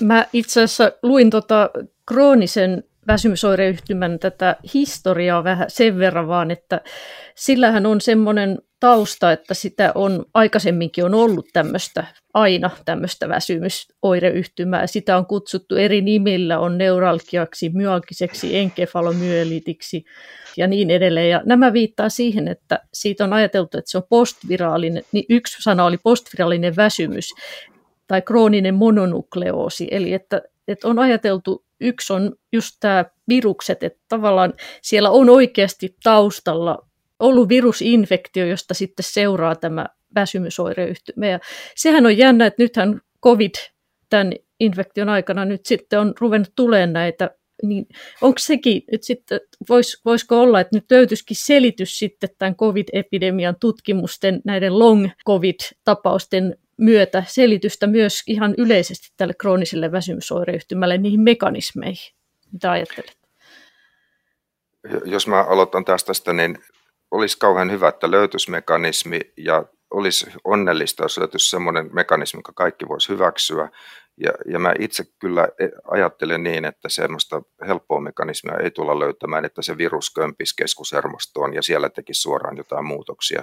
Mä 0.00 0.26
itse 0.32 0.62
asiassa 0.62 0.92
luin 1.02 1.30
tota 1.30 1.70
kroonisen 2.08 2.84
väsymysoireyhtymän 3.06 4.18
tätä 4.18 4.56
historiaa 4.74 5.44
vähän 5.44 5.70
sen 5.70 5.98
verran 5.98 6.28
vaan, 6.28 6.50
että 6.50 6.80
sillähän 7.34 7.86
on 7.86 8.00
semmoinen 8.00 8.58
tausta, 8.80 9.32
että 9.32 9.54
sitä 9.54 9.92
on 9.94 10.24
aikaisemminkin 10.34 11.04
on 11.04 11.14
ollut 11.14 11.46
tämmöistä, 11.52 12.04
aina 12.34 12.70
tämmöistä 12.84 13.28
väsymysoireyhtymää. 13.28 14.86
Sitä 14.86 15.16
on 15.16 15.26
kutsuttu 15.26 15.76
eri 15.76 16.00
nimillä, 16.00 16.58
on 16.58 16.78
neuralgiaksi, 16.78 17.70
myalgiseksi, 17.74 18.56
enkefalomyelitiksi 18.56 20.04
ja 20.56 20.66
niin 20.66 20.90
edelleen. 20.90 21.30
Ja 21.30 21.42
nämä 21.44 21.72
viittaa 21.72 22.08
siihen, 22.08 22.48
että 22.48 22.80
siitä 22.94 23.24
on 23.24 23.32
ajateltu, 23.32 23.78
että 23.78 23.90
se 23.90 23.98
on 23.98 24.04
postviraalinen, 24.08 25.02
niin 25.12 25.24
yksi 25.28 25.62
sana 25.62 25.84
oli 25.84 25.98
postviraalinen 26.02 26.76
väsymys 26.76 27.34
tai 28.06 28.22
krooninen 28.22 28.74
mononukleoosi, 28.74 29.88
eli 29.90 30.12
että, 30.12 30.42
että 30.68 30.88
on 30.88 30.98
ajateltu, 30.98 31.64
yksi 31.80 32.12
on 32.12 32.32
just 32.52 32.76
tämä 32.80 33.04
virukset, 33.28 33.82
että 33.82 34.00
tavallaan 34.08 34.54
siellä 34.82 35.10
on 35.10 35.30
oikeasti 35.30 35.96
taustalla 36.02 36.89
ollut 37.20 37.48
virusinfektio, 37.48 38.46
josta 38.46 38.74
sitten 38.74 39.04
seuraa 39.04 39.56
tämä 39.56 39.86
väsymysoireyhtymä. 40.14 41.26
Ja 41.26 41.38
sehän 41.76 42.06
on 42.06 42.18
jännä, 42.18 42.46
että 42.46 42.62
nythän 42.62 43.00
COVID 43.22 43.54
tämän 44.10 44.32
infektion 44.60 45.08
aikana 45.08 45.44
nyt 45.44 45.66
sitten 45.66 46.00
on 46.00 46.14
ruvennut 46.20 46.52
tulemaan 46.56 46.92
näitä 46.92 47.30
niin 47.62 47.86
onko 48.20 48.38
sekin 48.38 48.82
nyt 48.92 49.02
sitten, 49.02 49.40
vois, 49.68 50.00
voisiko 50.04 50.40
olla, 50.40 50.60
että 50.60 50.76
nyt 50.76 50.90
löytyisikin 50.90 51.36
selitys 51.36 51.98
sitten 51.98 52.30
tämän 52.38 52.56
COVID-epidemian 52.56 53.56
tutkimusten, 53.60 54.40
näiden 54.44 54.78
long 54.78 55.08
COVID-tapausten 55.26 56.58
myötä 56.76 57.24
selitystä 57.26 57.86
myös 57.86 58.22
ihan 58.26 58.54
yleisesti 58.58 59.08
tälle 59.16 59.34
krooniselle 59.34 59.92
väsymysoireyhtymälle, 59.92 60.98
niihin 60.98 61.20
mekanismeihin. 61.20 62.14
Mitä 62.52 62.70
ajattelet? 62.70 63.16
Jos 65.04 65.26
mä 65.26 65.42
aloitan 65.42 65.84
tästä, 65.84 66.32
niin 66.32 66.58
olisi 67.10 67.38
kauhean 67.38 67.70
hyvä, 67.70 67.88
että 67.88 68.10
löytyisi 68.10 68.50
mekanismi 68.50 69.20
ja 69.36 69.64
olisi 69.90 70.26
onnellista, 70.44 71.02
jos 71.02 71.18
löytyisi 71.18 71.50
sellainen 71.50 71.90
mekanismi, 71.92 72.38
joka 72.38 72.52
kaikki 72.52 72.88
voisi 72.88 73.08
hyväksyä. 73.08 73.68
Ja, 74.16 74.32
ja 74.46 74.58
mä 74.58 74.74
itse 74.78 75.04
kyllä 75.18 75.48
e, 75.58 75.68
ajattelen 75.90 76.42
niin, 76.42 76.64
että 76.64 76.88
semmoista 76.88 77.42
helppoa 77.66 78.00
mekanismia 78.00 78.56
ei 78.56 78.70
tulla 78.70 78.98
löytämään, 78.98 79.44
että 79.44 79.62
se 79.62 79.78
virus 79.78 80.14
kömpisi 80.14 80.56
keskushermostoon 80.56 81.54
ja 81.54 81.62
siellä 81.62 81.90
tekisi 81.90 82.20
suoraan 82.20 82.56
jotain 82.56 82.84
muutoksia 82.84 83.42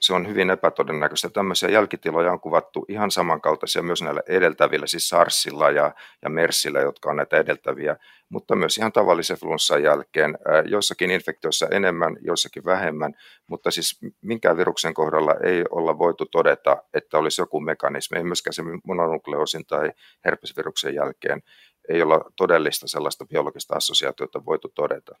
se 0.00 0.14
on 0.14 0.28
hyvin 0.28 0.50
epätodennäköistä. 0.50 1.28
Tämmöisiä 1.30 1.68
jälkitiloja 1.68 2.32
on 2.32 2.40
kuvattu 2.40 2.84
ihan 2.88 3.10
samankaltaisia 3.10 3.82
myös 3.82 4.02
näillä 4.02 4.22
edeltävillä, 4.26 4.86
siis 4.86 5.08
SARSilla 5.08 5.70
ja, 5.70 5.94
ja 6.22 6.30
MERSillä, 6.30 6.80
jotka 6.80 7.10
on 7.10 7.16
näitä 7.16 7.36
edeltäviä, 7.36 7.96
mutta 8.28 8.56
myös 8.56 8.78
ihan 8.78 8.92
tavallisen 8.92 9.36
flunssan 9.36 9.82
jälkeen. 9.82 10.38
Joissakin 10.64 11.10
infektioissa 11.10 11.66
enemmän, 11.70 12.16
joissakin 12.20 12.64
vähemmän, 12.64 13.14
mutta 13.46 13.70
siis 13.70 13.98
minkään 14.20 14.56
viruksen 14.56 14.94
kohdalla 14.94 15.34
ei 15.44 15.64
olla 15.70 15.98
voitu 15.98 16.26
todeta, 16.26 16.76
että 16.94 17.18
olisi 17.18 17.42
joku 17.42 17.60
mekanismi, 17.60 18.18
ei 18.18 18.24
myöskään 18.24 18.54
se 18.54 18.62
mononukleosin 18.84 19.66
tai 19.66 19.90
herpesviruksen 20.24 20.94
jälkeen 20.94 21.42
ei 21.88 22.02
olla 22.02 22.30
todellista 22.36 22.88
sellaista 22.88 23.26
biologista 23.26 23.76
assosiaatiota 23.76 24.44
voitu 24.44 24.68
todeta. 24.74 25.18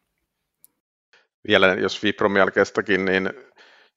Vielä 1.48 1.66
jos 1.66 2.00
fibromyalgiastakin, 2.00 3.04
niin 3.04 3.30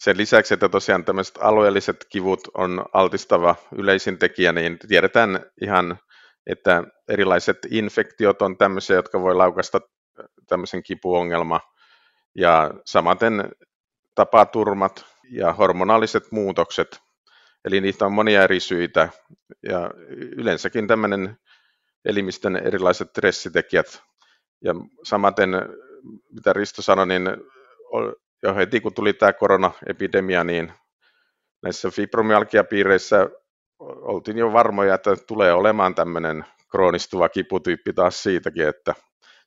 sen 0.04 0.18
lisäksi, 0.18 0.54
että 0.54 0.70
tosiaan 0.70 1.06
tämmöiset 1.06 1.38
alueelliset 1.42 2.06
kivut 2.10 2.40
on 2.54 2.86
altistava 2.94 3.56
yleisin 3.76 4.18
tekijä, 4.18 4.52
niin 4.52 4.80
tiedetään 4.88 5.46
ihan, 5.62 5.98
että 6.48 6.84
erilaiset 7.08 7.58
infektiot 7.72 8.42
on 8.42 8.58
tämmöisiä, 8.58 8.96
jotka 8.96 9.22
voi 9.22 9.36
laukasta 9.36 9.82
tämmöisen 10.48 10.84
kipuongelma. 10.84 11.60
Ja 12.36 12.72
samaten 12.86 13.52
tapaturmat 14.16 15.06
ja 15.30 15.54
hormonaaliset 15.54 16.32
muutokset, 16.32 17.00
eli 17.66 17.82
niitä 17.82 18.06
on 18.06 18.14
monia 18.14 18.44
eri 18.44 18.60
syitä. 18.60 19.10
Ja 19.70 19.92
yleensäkin 20.38 20.88
tämmöinen 20.88 21.38
elimistön 22.06 22.56
erilaiset 22.56 23.10
stressitekijät. 23.10 24.02
Ja 24.64 24.74
samaten, 25.04 25.50
mitä 26.32 26.54
Risto 26.54 26.82
sanoi, 26.82 27.08
niin 27.08 27.30
jo 28.44 28.56
heti 28.56 28.82
kun 28.82 28.94
tuli 28.94 29.14
tämä 29.14 29.34
koronaepidemia, 29.34 30.44
niin 30.44 30.74
näissä 31.62 31.92
fibromyalgiapiireissä 31.92 33.30
oltiin 33.80 34.38
jo 34.38 34.54
varmoja, 34.54 34.96
että 34.96 35.16
tulee 35.28 35.54
olemaan 35.54 35.96
tämmöinen 35.96 36.46
kroonistuva 36.72 37.30
kiputyyppi 37.30 37.94
taas 37.94 38.24
siitäkin, 38.24 38.68
että 38.68 38.96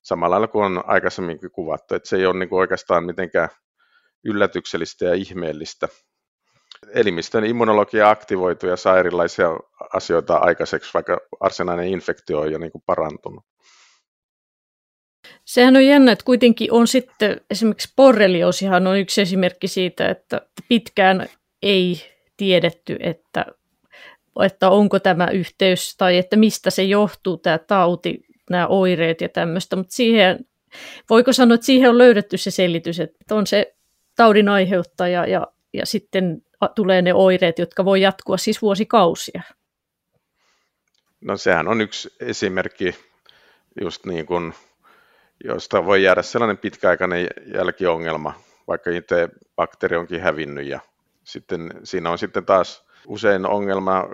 samalla 0.02 0.34
lailla 0.34 0.48
kuin 0.48 0.64
on 0.64 0.82
aikaisemminkin 0.86 1.50
kuvattu, 1.50 1.94
että 1.94 2.08
se 2.08 2.16
ei 2.16 2.26
ole 2.26 2.38
niin 2.38 2.48
kuin 2.48 2.60
oikeastaan 2.60 3.04
mitenkään 3.04 3.48
yllätyksellistä 4.24 5.04
ja 5.04 5.14
ihmeellistä. 5.14 5.88
Elimistön 6.94 7.44
immunologia 7.44 8.10
aktivoituu 8.10 8.68
ja 8.68 8.76
saa 8.76 8.98
erilaisia 8.98 9.48
asioita 9.92 10.36
aikaiseksi, 10.36 10.94
vaikka 10.94 11.18
arsenainen 11.40 11.88
infektio 11.88 12.40
on 12.40 12.52
jo 12.52 12.58
niin 12.58 12.72
kuin 12.72 12.82
parantunut. 12.86 13.44
Sehän 15.46 15.76
on 15.76 15.86
jännä, 15.86 16.12
että 16.12 16.24
kuitenkin 16.24 16.72
on 16.72 16.86
sitten 16.86 17.40
esimerkiksi 17.50 17.92
borreliosihan 17.96 18.86
on 18.86 18.98
yksi 18.98 19.20
esimerkki 19.20 19.68
siitä, 19.68 20.08
että 20.08 20.40
pitkään 20.68 21.26
ei 21.62 22.02
tiedetty, 22.36 22.96
että, 23.00 23.46
että 24.42 24.70
onko 24.70 24.98
tämä 24.98 25.28
yhteys 25.30 25.96
tai 25.96 26.16
että 26.18 26.36
mistä 26.36 26.70
se 26.70 26.82
johtuu 26.82 27.36
tämä 27.36 27.58
tauti, 27.58 28.20
nämä 28.50 28.66
oireet 28.66 29.20
ja 29.20 29.28
tämmöistä, 29.28 29.76
mutta 29.76 29.94
siihen, 29.94 30.46
voiko 31.10 31.32
sanoa, 31.32 31.54
että 31.54 31.66
siihen 31.66 31.90
on 31.90 31.98
löydetty 31.98 32.36
se 32.36 32.50
selitys, 32.50 33.00
että 33.00 33.34
on 33.34 33.46
se 33.46 33.74
taudin 34.16 34.48
aiheuttaja 34.48 35.26
ja, 35.26 35.46
ja 35.72 35.86
sitten 35.86 36.42
tulee 36.74 37.02
ne 37.02 37.14
oireet, 37.14 37.58
jotka 37.58 37.84
voi 37.84 38.00
jatkua 38.00 38.36
siis 38.36 38.62
vuosikausia. 38.62 39.42
No 41.20 41.36
sehän 41.36 41.68
on 41.68 41.80
yksi 41.80 42.08
esimerkki 42.20 42.94
just 43.80 44.06
niin 44.06 44.26
kuin 44.26 44.54
josta 45.44 45.84
voi 45.84 46.02
jäädä 46.02 46.22
sellainen 46.22 46.58
pitkäaikainen 46.58 47.28
jälkiongelma, 47.54 48.34
vaikka 48.68 48.90
itse 48.90 49.28
bakteeri 49.56 49.96
onkin 49.96 50.20
hävinnyt. 50.20 50.66
Ja 50.66 50.80
sitten 51.24 51.70
siinä 51.84 52.10
on 52.10 52.18
sitten 52.18 52.46
taas 52.46 52.86
usein 53.06 53.46
ongelma 53.46 54.08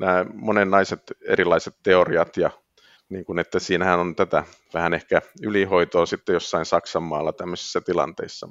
nämä 0.00 0.26
monennaiset 0.34 1.02
erilaiset 1.22 1.74
teoriat 1.82 2.36
ja 2.36 2.50
niin 3.08 3.24
kuin, 3.24 3.38
että 3.38 3.58
siinähän 3.58 4.00
on 4.00 4.16
tätä 4.16 4.44
vähän 4.74 4.94
ehkä 4.94 5.22
ylihoitoa 5.42 6.06
sitten 6.06 6.32
jossain 6.32 6.64
Saksan 6.66 7.02
maalla 7.02 7.32
tämmöisissä 7.32 7.80
tilanteissa. 7.80 8.48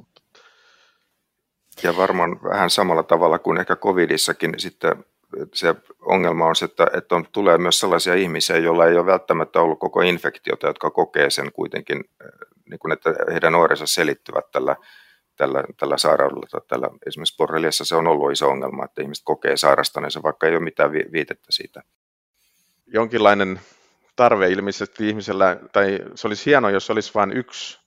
Ja 1.84 1.98
varmaan 1.98 2.44
vähän 2.44 2.70
samalla 2.70 3.04
tavalla 3.04 3.40
kuin 3.40 3.58
ehkä 3.58 3.76
covidissakin 3.76 4.54
sitten 4.58 5.06
se 5.54 5.76
ongelma 6.02 6.46
on 6.46 6.56
se, 6.56 6.66
että, 6.66 6.88
että 6.98 7.16
on, 7.16 7.26
tulee 7.32 7.58
myös 7.58 7.80
sellaisia 7.80 8.16
ihmisiä, 8.16 8.58
joilla 8.58 8.86
ei 8.86 8.98
ole 8.98 9.06
välttämättä 9.06 9.62
ollut 9.62 9.80
koko 9.80 10.02
infektiota, 10.02 10.68
jotka 10.68 10.90
kokee 10.90 11.30
sen 11.30 11.52
kuitenkin, 11.52 11.98
äh, 11.98 12.30
niin 12.70 12.80
kuin, 12.80 12.92
että 12.92 13.14
heidän 13.32 13.56
oirensa 13.56 13.86
selittyvät 13.88 14.52
tällä, 14.52 14.76
tällä, 15.38 15.64
tällä 15.80 15.98
sairaudella 15.98 16.62
tällä, 16.68 16.90
esimerkiksi 17.06 17.38
borreliassa 17.38 17.86
se 17.86 17.96
on 17.96 18.08
ollut 18.08 18.32
iso 18.32 18.50
ongelma, 18.50 18.86
että 18.86 19.02
ihmiset 19.02 19.24
kokee 19.26 19.58
sairastaneensa, 19.58 20.24
vaikka 20.24 20.48
ei 20.48 20.56
ole 20.56 20.64
mitään 20.64 20.92
viitettä 20.92 21.48
siitä. 21.50 21.82
Jonkinlainen 22.88 23.60
tarve 24.16 24.50
ilmeisesti 24.50 25.10
ihmisellä, 25.10 25.58
tai 25.72 26.00
se 26.16 26.28
olisi 26.28 26.46
hienoa, 26.46 26.72
jos 26.72 26.90
olisi 26.90 27.12
vain 27.14 27.38
yksi 27.38 27.80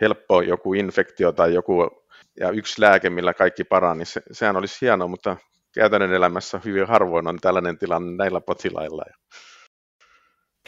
helppo 0.00 0.42
joku 0.42 0.74
infektio 0.74 1.32
tai 1.32 1.54
joku 1.54 2.02
ja 2.40 2.50
yksi 2.50 2.80
lääke, 2.80 3.10
millä 3.10 3.34
kaikki 3.34 3.64
paranisi, 3.64 4.18
niin 4.18 4.24
se, 4.28 4.34
sehän 4.38 4.56
olisi 4.56 4.78
hienoa, 4.80 5.08
mutta 5.08 5.36
käytännön 5.74 6.12
elämässä 6.12 6.60
hyvin 6.64 6.86
harvoin 6.86 7.28
on 7.28 7.38
tällainen 7.40 7.78
tilanne 7.78 8.16
näillä 8.16 8.40
potilailla. 8.40 9.04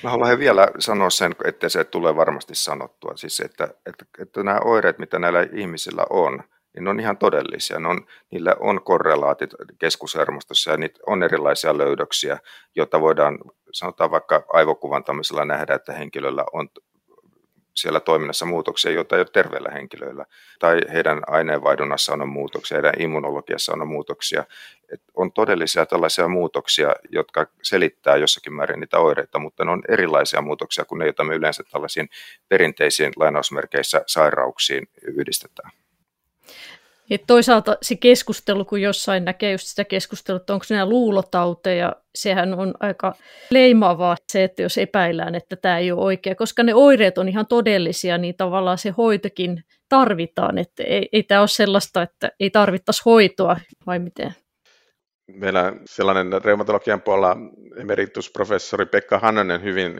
Mä 0.02 0.10
haluan 0.10 0.38
vielä 0.38 0.68
sanoa 0.78 1.10
sen, 1.10 1.34
että 1.44 1.68
se 1.68 1.84
tulee 1.84 2.16
varmasti 2.16 2.54
sanottua, 2.54 3.16
siis 3.16 3.40
että, 3.40 3.64
että, 3.86 4.04
että 4.18 4.42
nämä 4.42 4.58
oireet, 4.64 4.98
mitä 4.98 5.18
näillä 5.18 5.46
ihmisillä 5.52 6.06
on, 6.10 6.42
niin 6.74 6.84
ne 6.84 6.90
on 6.90 7.00
ihan 7.00 7.18
todellisia. 7.18 7.78
Ne 7.78 7.88
on, 7.88 8.06
niillä 8.30 8.56
on 8.60 8.84
korrelaatit 8.84 9.50
keskushermostossa 9.78 10.70
ja 10.70 10.76
niitä 10.76 11.00
on 11.06 11.22
erilaisia 11.22 11.78
löydöksiä, 11.78 12.38
joita 12.76 13.00
voidaan 13.00 13.38
sanotaan 13.72 14.10
vaikka 14.10 14.44
aivokuvantamisella 14.52 15.44
nähdä, 15.44 15.74
että 15.74 15.92
henkilöllä 15.92 16.44
on 16.52 16.68
siellä 17.74 18.00
toiminnassa 18.00 18.46
muutoksia, 18.46 18.92
joita 18.92 19.16
ei 19.16 19.20
ole 19.20 19.28
terveillä 19.32 19.70
henkilöillä. 19.70 20.24
Tai 20.58 20.80
heidän 20.92 21.22
aineenvaihdunnassa 21.26 22.12
on 22.12 22.28
muutoksia, 22.28 22.76
heidän 22.76 22.92
immunologiassa 22.98 23.72
on 23.72 23.88
muutoksia. 23.88 24.44
Et 24.92 25.02
on 25.14 25.32
todellisia 25.32 25.86
tällaisia 25.86 26.28
muutoksia, 26.28 26.94
jotka 27.10 27.46
selittää 27.62 28.16
jossakin 28.16 28.52
määrin 28.52 28.80
niitä 28.80 28.98
oireita, 28.98 29.38
mutta 29.38 29.64
ne 29.64 29.70
on 29.70 29.82
erilaisia 29.88 30.42
muutoksia 30.42 30.84
kuin 30.84 30.98
ne, 30.98 31.04
joita 31.04 31.24
me 31.24 31.34
yleensä 31.34 31.62
tällaisiin 31.70 32.08
perinteisiin 32.48 33.12
lainausmerkeissä 33.16 34.02
sairauksiin 34.06 34.88
yhdistetään. 35.02 35.70
Et 37.10 37.22
toisaalta 37.26 37.76
se 37.82 37.96
keskustelu, 37.96 38.64
kun 38.64 38.80
jossain 38.80 39.24
näkee 39.24 39.52
just 39.52 39.66
sitä 39.66 39.84
keskustelua, 39.84 40.36
että 40.36 40.52
onko 40.52 40.64
nämä 40.70 40.88
luulotauteja, 40.88 41.96
sehän 42.14 42.54
on 42.54 42.74
aika 42.80 43.14
leimaavaa 43.50 44.16
se, 44.32 44.44
että 44.44 44.62
jos 44.62 44.78
epäillään, 44.78 45.34
että 45.34 45.56
tämä 45.56 45.78
ei 45.78 45.92
ole 45.92 46.04
oikea, 46.04 46.34
koska 46.34 46.62
ne 46.62 46.74
oireet 46.74 47.18
on 47.18 47.28
ihan 47.28 47.46
todellisia, 47.46 48.18
niin 48.18 48.34
tavallaan 48.36 48.78
se 48.78 48.90
hoitokin 48.90 49.64
tarvitaan, 49.88 50.58
että 50.58 50.82
ei, 50.82 51.08
ei 51.12 51.22
tämä 51.22 51.40
ole 51.40 51.48
sellaista, 51.48 52.02
että 52.02 52.30
ei 52.40 52.50
tarvittaisi 52.50 53.02
hoitoa, 53.04 53.56
vai 53.86 53.98
miten? 53.98 54.34
Meillä 55.26 55.72
sellainen 55.84 56.42
reumatologian 56.44 57.02
puolella 57.02 57.36
emeritusprofessori 57.76 58.86
Pekka 58.86 59.18
Hannanen 59.18 59.62
hyvin 59.62 59.94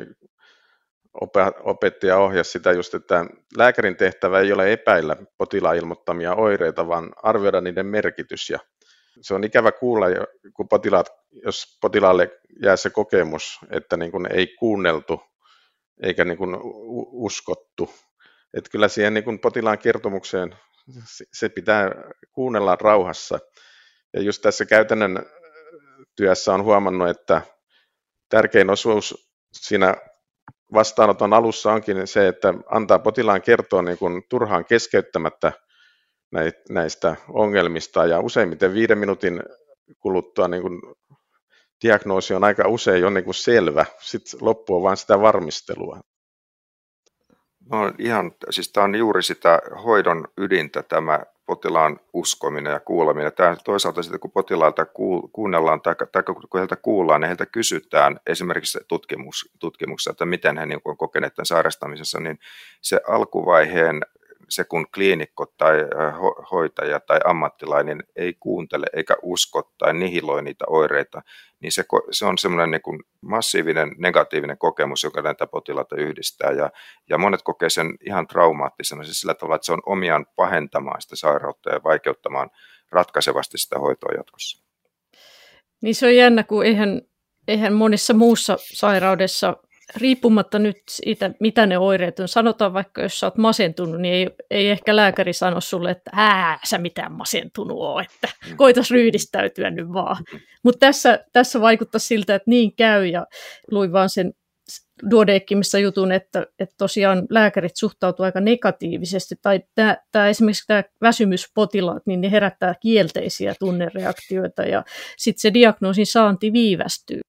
opetti 1.64 2.06
ja 2.06 2.18
ohjasi 2.18 2.50
sitä 2.50 2.72
just, 2.72 2.94
että 2.94 3.26
lääkärin 3.56 3.96
tehtävä 3.96 4.40
ei 4.40 4.52
ole 4.52 4.72
epäillä 4.72 5.16
potilaan 5.38 5.76
ilmoittamia 5.76 6.34
oireita, 6.34 6.88
vaan 6.88 7.12
arvioida 7.22 7.60
niiden 7.60 7.86
merkitys. 7.86 8.50
Ja 8.50 8.58
se 9.20 9.34
on 9.34 9.44
ikävä 9.44 9.72
kuulla, 9.72 10.06
kun 10.54 10.68
potilaat, 10.68 11.06
jos 11.44 11.78
potilaalle 11.80 12.40
jää 12.62 12.76
se 12.76 12.90
kokemus, 12.90 13.58
että 13.70 13.96
niin 13.96 14.10
kuin 14.10 14.32
ei 14.32 14.46
kuunneltu 14.46 15.20
eikä 16.02 16.24
niin 16.24 16.38
kuin 16.38 16.56
uskottu. 17.12 17.90
Että 18.54 18.70
kyllä 18.70 18.88
siihen 18.88 19.14
niin 19.14 19.24
kuin 19.24 19.38
potilaan 19.38 19.78
kertomukseen 19.78 20.56
se 21.32 21.48
pitää 21.48 21.90
kuunnella 22.32 22.76
rauhassa. 22.80 23.38
Ja 24.12 24.22
just 24.22 24.42
tässä 24.42 24.64
käytännön 24.64 25.26
työssä 26.16 26.54
on 26.54 26.64
huomannut, 26.64 27.08
että 27.08 27.42
tärkein 28.28 28.70
osuus 28.70 29.30
siinä 29.52 29.94
vastaanoton 30.74 31.32
alussa 31.32 31.72
onkin 31.72 32.06
se, 32.06 32.28
että 32.28 32.54
antaa 32.70 32.98
potilaan 32.98 33.42
kertoa 33.42 33.82
niin 33.82 33.98
kuin 33.98 34.22
turhaan 34.28 34.64
keskeyttämättä 34.64 35.52
näistä 36.70 37.16
ongelmista 37.28 38.06
ja 38.06 38.20
useimmiten 38.20 38.74
viiden 38.74 38.98
minuutin 38.98 39.42
kuluttua 40.00 40.48
niin 40.48 40.62
kuin 40.62 40.80
diagnoosi 41.82 42.34
on 42.34 42.44
aika 42.44 42.68
usein 42.68 43.00
jo 43.00 43.10
niin 43.10 43.24
kuin 43.24 43.34
selvä, 43.34 43.86
sitten 44.00 44.38
loppu 44.42 44.76
on 44.76 44.82
vain 44.82 44.96
sitä 44.96 45.20
varmistelua. 45.20 46.00
No 47.70 47.92
ihan, 47.98 48.32
siis 48.50 48.72
tämä 48.72 48.84
on 48.84 48.94
juuri 48.94 49.22
sitä 49.22 49.62
hoidon 49.84 50.24
ydintä 50.38 50.82
tämä 50.82 51.20
potilaan 51.46 52.00
uskominen 52.12 52.72
ja 52.72 52.80
kuuleminen. 52.80 53.32
Tämä 53.32 53.56
toisaalta 53.64 54.02
sitten, 54.02 54.20
kun 54.20 54.30
potilailta 54.30 54.86
kuunnellaan 55.32 55.80
tai, 55.80 55.94
tai 56.12 56.22
kun 56.22 56.36
heiltä 56.54 56.76
kuullaan, 56.76 57.20
niin 57.20 57.26
heiltä 57.28 57.46
kysytään 57.46 58.20
esimerkiksi 58.26 58.78
tutkimus, 58.88 59.50
tutkimuksessa, 59.58 60.10
että 60.10 60.26
miten 60.26 60.58
he 60.58 60.66
niin 60.66 60.80
on 60.84 60.96
kokeneet 60.96 61.34
tämän 61.34 61.46
sairastamisessa, 61.46 62.20
niin 62.20 62.38
se 62.80 63.00
alkuvaiheen 63.08 64.00
se 64.48 64.64
kun 64.64 64.86
kliinikko 64.94 65.46
tai 65.56 65.76
hoitaja 66.50 67.00
tai 67.00 67.20
ammattilainen 67.24 68.04
ei 68.16 68.34
kuuntele 68.40 68.86
eikä 68.92 69.16
usko 69.22 69.72
tai 69.78 69.94
nihiloi 69.94 70.42
niitä 70.42 70.64
oireita, 70.68 71.22
niin 71.60 71.72
se, 71.72 71.84
se 72.10 72.26
on 72.26 72.38
semmoinen 72.38 72.70
niin 72.70 73.02
massiivinen 73.20 73.90
negatiivinen 73.98 74.58
kokemus, 74.58 75.02
joka 75.02 75.22
näitä 75.22 75.46
potilaita 75.46 75.96
yhdistää. 75.96 76.50
Ja, 76.50 76.70
ja 77.10 77.18
monet 77.18 77.42
kokee 77.42 77.70
sen 77.70 77.94
ihan 78.06 78.26
traumaattisena, 78.26 79.04
siis 79.04 79.20
sillä 79.20 79.34
tavalla, 79.34 79.56
että 79.56 79.66
se 79.66 79.72
on 79.72 79.82
omiaan 79.86 80.26
pahentamaan 80.36 81.02
sitä 81.02 81.16
sairautta 81.16 81.70
ja 81.70 81.80
vaikeuttamaan 81.84 82.50
ratkaisevasti 82.90 83.58
sitä 83.58 83.78
hoitoa 83.78 84.14
jatkossa. 84.16 84.64
Niin 85.82 85.94
se 85.94 86.06
on 86.06 86.16
jännä, 86.16 86.42
kun 86.42 86.64
eihän, 86.64 87.02
eihän 87.48 87.72
monissa 87.72 88.14
muussa 88.14 88.56
sairaudessa 88.58 89.56
riippumatta 89.96 90.58
nyt 90.58 90.76
siitä, 90.88 91.30
mitä 91.40 91.66
ne 91.66 91.78
oireet 91.78 92.20
on, 92.20 92.28
sanotaan 92.28 92.72
vaikka, 92.72 93.02
jos 93.02 93.20
sä 93.20 93.26
oot 93.26 93.36
masentunut, 93.36 94.00
niin 94.00 94.14
ei, 94.14 94.30
ei 94.50 94.70
ehkä 94.70 94.96
lääkäri 94.96 95.32
sano 95.32 95.60
sulle, 95.60 95.90
että 95.90 96.10
ää, 96.14 96.58
sä 96.64 96.78
mitään 96.78 97.12
masentunut 97.12 97.78
oo, 97.80 98.00
että 98.00 98.28
mm. 98.50 98.56
koitas 98.56 98.90
ryhdistäytyä 98.90 99.70
nyt 99.70 99.92
vaan. 99.92 100.24
Mutta 100.62 100.86
tässä, 100.86 101.24
tässä 101.32 101.60
vaikuttaa 101.60 101.98
siltä, 101.98 102.34
että 102.34 102.50
niin 102.50 102.76
käy, 102.76 103.06
ja 103.06 103.26
luin 103.70 103.92
vaan 103.92 104.10
sen 104.10 104.32
Duodeckimissa 105.10 105.78
jutun, 105.78 106.12
että, 106.12 106.46
että 106.58 106.74
tosiaan 106.78 107.26
lääkärit 107.30 107.76
suhtautuvat 107.76 108.26
aika 108.26 108.40
negatiivisesti, 108.40 109.34
tai 109.42 109.60
tämä, 109.74 109.96
tämä 110.12 110.28
esimerkiksi 110.28 110.66
tämä 110.66 110.84
väsymyspotilaat, 111.02 112.02
niin 112.06 112.20
ne 112.20 112.30
herättää 112.30 112.74
kielteisiä 112.80 113.54
tunnereaktioita, 113.58 114.62
ja 114.62 114.84
sitten 115.16 115.40
se 115.40 115.54
diagnoosin 115.54 116.06
saanti 116.06 116.52
viivästyy. 116.52 117.20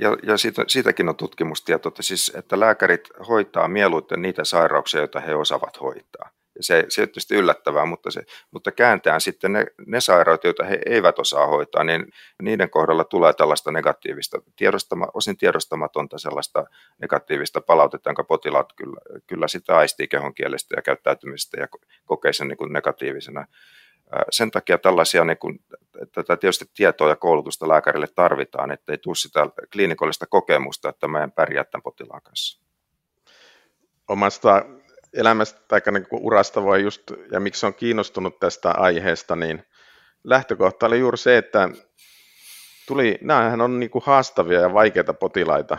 Ja, 0.00 0.16
ja 0.22 0.36
siitä, 0.36 0.64
siitäkin 0.68 1.08
on 1.08 1.16
tutkimustietoa, 1.16 1.88
että, 1.88 2.02
siis, 2.02 2.32
että 2.34 2.60
lääkärit 2.60 3.08
hoitaa 3.28 3.68
mieluiten 3.68 4.22
niitä 4.22 4.44
sairauksia, 4.44 5.00
joita 5.00 5.20
he 5.20 5.34
osaavat 5.34 5.80
hoitaa. 5.80 6.30
Ja 6.56 6.62
se, 6.62 6.84
se 6.88 7.02
on 7.02 7.08
tietysti 7.08 7.34
yllättävää, 7.34 7.86
mutta, 7.86 8.10
se, 8.10 8.22
mutta 8.50 8.72
kääntään 8.72 9.20
sitten 9.20 9.52
ne, 9.52 9.66
ne 9.86 10.00
sairaudet, 10.00 10.44
joita 10.44 10.64
he 10.64 10.78
eivät 10.86 11.18
osaa 11.18 11.46
hoitaa, 11.46 11.84
niin 11.84 12.06
niiden 12.42 12.70
kohdalla 12.70 13.04
tulee 13.04 13.32
tällaista 13.32 13.72
negatiivista, 13.72 14.42
tiedostama, 14.56 15.06
osin 15.14 15.36
tiedostamatonta 15.36 16.18
sellaista 16.18 16.64
negatiivista 17.00 17.60
palautetta, 17.60 18.10
jonka 18.10 18.24
potilaat 18.24 18.72
kyllä, 18.76 19.00
kyllä 19.26 19.48
sitä 19.48 19.76
aistii 19.76 20.08
kehon 20.08 20.34
kielestä 20.34 20.76
ja 20.76 20.82
käyttäytymisestä 20.82 21.60
ja 21.60 21.68
kokee 22.04 22.32
sen 22.32 22.48
niin 22.48 22.58
kuin 22.58 22.72
negatiivisena 22.72 23.46
sen 24.30 24.50
takia 24.50 24.78
tällaisia, 24.78 25.24
niin 25.24 25.38
kuin, 25.38 25.60
tätä 26.14 26.36
tietysti 26.36 26.64
tietoa 26.74 27.08
ja 27.08 27.16
koulutusta 27.16 27.68
lääkärille 27.68 28.06
tarvitaan, 28.14 28.70
ettei 28.70 28.98
tule 28.98 29.14
sitä 29.14 29.46
kliinikollista 29.72 30.26
kokemusta, 30.26 30.88
että 30.88 31.08
meidän 31.08 31.32
pärjää 31.32 31.64
tämän 31.64 31.82
potilaan 31.82 32.22
kanssa. 32.22 32.60
Omasta 34.08 34.64
elämästä 35.12 35.60
tai 35.68 35.80
niin 35.92 36.06
urasta 36.10 36.62
voi 36.62 36.82
just, 36.82 37.02
ja 37.32 37.40
miksi 37.40 37.66
on 37.66 37.74
kiinnostunut 37.74 38.38
tästä 38.38 38.70
aiheesta, 38.70 39.36
niin 39.36 39.64
lähtökohta 40.24 40.86
oli 40.86 40.98
juuri 40.98 41.18
se, 41.18 41.38
että 41.38 41.68
tuli, 42.86 43.18
nämähän 43.20 43.60
on 43.60 43.80
niin 43.80 43.90
kuin 43.90 44.04
haastavia 44.06 44.60
ja 44.60 44.74
vaikeita 44.74 45.14
potilaita. 45.14 45.78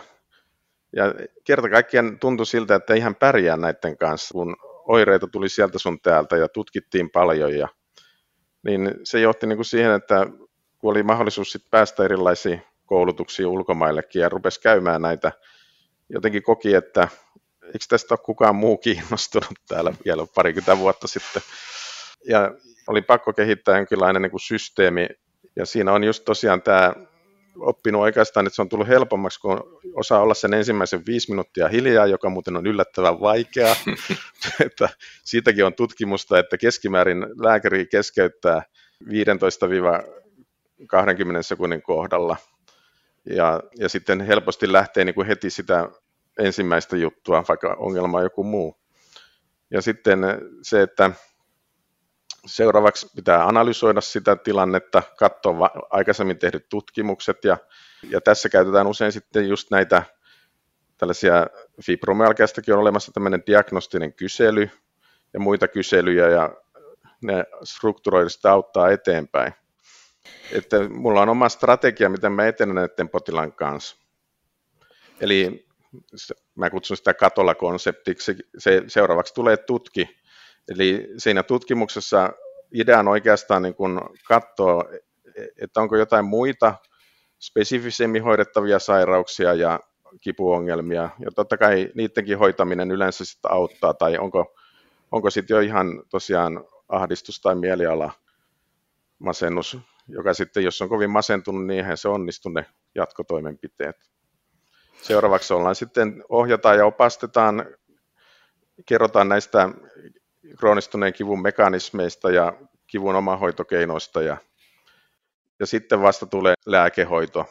Ja 0.96 1.14
kerta 1.44 1.68
kaikkiaan 1.68 2.18
tuntui 2.18 2.46
siltä, 2.46 2.74
että 2.74 2.94
ihan 2.94 3.14
pärjää 3.14 3.56
näiden 3.56 3.98
kanssa, 3.98 4.32
kun 4.32 4.56
oireita 4.88 5.26
tuli 5.26 5.48
sieltä 5.48 5.78
sun 5.78 6.00
täältä 6.00 6.36
ja 6.36 6.48
tutkittiin 6.48 7.10
paljon 7.10 7.54
ja 7.58 7.68
niin 8.66 8.94
se 9.04 9.20
johti 9.20 9.46
niin 9.46 9.56
kuin 9.56 9.66
siihen, 9.66 9.92
että 9.92 10.26
kun 10.78 10.90
oli 10.90 11.02
mahdollisuus 11.02 11.52
sit 11.52 11.70
päästä 11.70 12.04
erilaisiin 12.04 12.62
koulutuksiin 12.86 13.46
ulkomaillekin 13.46 14.22
ja 14.22 14.28
rupesi 14.28 14.60
käymään 14.60 15.02
näitä, 15.02 15.32
jotenkin 16.08 16.42
koki, 16.42 16.74
että 16.74 17.08
eikö 17.64 17.84
tästä 17.88 18.14
ole 18.14 18.20
kukaan 18.24 18.56
muu 18.56 18.76
kiinnostunut 18.78 19.58
täällä 19.68 19.92
vielä 20.04 20.26
parikymmentä 20.34 20.78
vuotta 20.78 21.08
sitten. 21.08 21.42
Ja 22.28 22.54
oli 22.86 23.02
pakko 23.02 23.32
kehittää 23.32 23.76
jonkinlainen 23.76 24.22
niin 24.22 24.30
kuin 24.30 24.40
systeemi, 24.40 25.08
ja 25.56 25.66
siinä 25.66 25.92
on 25.92 26.04
just 26.04 26.24
tosiaan 26.24 26.62
tämä 26.62 26.92
oppinut 27.58 28.02
oikeastaan, 28.02 28.46
että 28.46 28.54
se 28.54 28.62
on 28.62 28.68
tullut 28.68 28.88
helpommaksi, 28.88 29.40
kun 29.40 29.80
osaa 29.94 30.20
olla 30.20 30.34
sen 30.34 30.54
ensimmäisen 30.54 31.02
viisi 31.06 31.30
minuuttia 31.30 31.68
hiljaa, 31.68 32.06
joka 32.06 32.30
muuten 32.30 32.56
on 32.56 32.66
yllättävän 32.66 33.20
vaikeaa. 33.20 33.76
että 34.66 34.88
siitäkin 35.24 35.64
on 35.64 35.74
tutkimusta, 35.74 36.38
että 36.38 36.58
keskimäärin 36.58 37.26
lääkäri 37.42 37.86
keskeyttää 37.86 38.62
15-20 39.04 39.08
sekunnin 41.40 41.82
kohdalla. 41.82 42.36
Ja, 43.30 43.62
ja 43.78 43.88
sitten 43.88 44.20
helposti 44.20 44.72
lähtee 44.72 45.04
niin 45.04 45.14
kuin 45.14 45.26
heti 45.26 45.50
sitä 45.50 45.88
ensimmäistä 46.38 46.96
juttua, 46.96 47.44
vaikka 47.48 47.76
ongelma 47.78 48.18
on 48.18 48.24
joku 48.24 48.44
muu. 48.44 48.76
Ja 49.70 49.82
sitten 49.82 50.20
se, 50.62 50.82
että 50.82 51.10
seuraavaksi 52.46 53.06
pitää 53.16 53.46
analysoida 53.46 54.00
sitä 54.00 54.36
tilannetta, 54.36 55.02
katsoa 55.18 55.70
aikaisemmin 55.90 56.38
tehdyt 56.38 56.68
tutkimukset 56.68 57.44
ja, 57.44 57.56
ja 58.10 58.20
tässä 58.20 58.48
käytetään 58.48 58.86
usein 58.86 59.12
sitten 59.12 59.48
just 59.48 59.70
näitä 59.70 60.02
tällaisia 60.98 61.46
fibromyalgiastakin 61.82 62.74
on 62.74 62.80
olemassa 62.80 63.12
tämmöinen 63.12 63.42
diagnostinen 63.46 64.12
kysely 64.12 64.70
ja 65.32 65.40
muita 65.40 65.68
kyselyjä 65.68 66.28
ja 66.28 66.56
ne 67.22 67.44
strukturoidusti 67.64 68.48
auttaa 68.48 68.90
eteenpäin. 68.90 69.52
Että 70.52 70.88
mulla 70.88 71.22
on 71.22 71.28
oma 71.28 71.48
strategia, 71.48 72.08
miten 72.08 72.32
mä 72.32 72.46
etenen 72.46 72.74
näiden 72.74 73.08
potilaan 73.08 73.52
kanssa. 73.52 73.96
Eli 75.20 75.66
mä 76.54 76.70
kutsun 76.70 76.96
sitä 76.96 77.14
katola-konseptiksi. 77.14 78.36
Se, 78.58 78.82
seuraavaksi 78.86 79.34
tulee 79.34 79.56
tutki. 79.56 80.25
Eli 80.68 81.08
siinä 81.18 81.42
tutkimuksessa 81.42 82.32
idea 82.72 82.98
on 82.98 83.08
oikeastaan 83.08 83.62
niin 83.62 83.74
kuin 83.74 84.00
katsoa, 84.28 84.84
että 85.62 85.80
onko 85.80 85.96
jotain 85.96 86.24
muita 86.24 86.74
spesifisemmin 87.40 88.22
hoidettavia 88.22 88.78
sairauksia 88.78 89.54
ja 89.54 89.80
kipuongelmia. 90.20 91.10
Ja 91.18 91.30
totta 91.34 91.56
kai 91.56 91.90
niidenkin 91.94 92.38
hoitaminen 92.38 92.90
yleensä 92.90 93.24
sitten 93.24 93.52
auttaa, 93.52 93.94
tai 93.94 94.18
onko, 94.18 94.54
onko 95.12 95.30
sitten 95.30 95.54
jo 95.54 95.60
ihan 95.60 96.02
tosiaan 96.08 96.64
ahdistus 96.88 97.40
tai 97.40 97.54
mieliala, 97.54 98.12
masennus, 99.18 99.78
joka 100.08 100.34
sitten, 100.34 100.64
jos 100.64 100.82
on 100.82 100.88
kovin 100.88 101.10
masentunut, 101.10 101.66
niin 101.66 101.78
eihän 101.78 101.96
se 101.96 102.08
onnistu 102.08 102.48
ne 102.48 102.66
jatkotoimenpiteet. 102.94 103.96
Seuraavaksi 105.02 105.54
ollaan 105.54 105.74
sitten, 105.74 106.24
ohjataan 106.28 106.78
ja 106.78 106.86
opastetaan, 106.86 107.66
kerrotaan 108.86 109.28
näistä 109.28 109.68
kroonistuneen 110.58 111.12
kivun 111.12 111.42
mekanismeista 111.42 112.30
ja 112.30 112.52
kivun 112.86 113.16
omahoitokeinoista 113.16 114.22
ja, 114.22 114.36
ja 115.60 115.66
sitten 115.66 116.02
vasta 116.02 116.26
tulee 116.26 116.54
lääkehoito, 116.66 117.46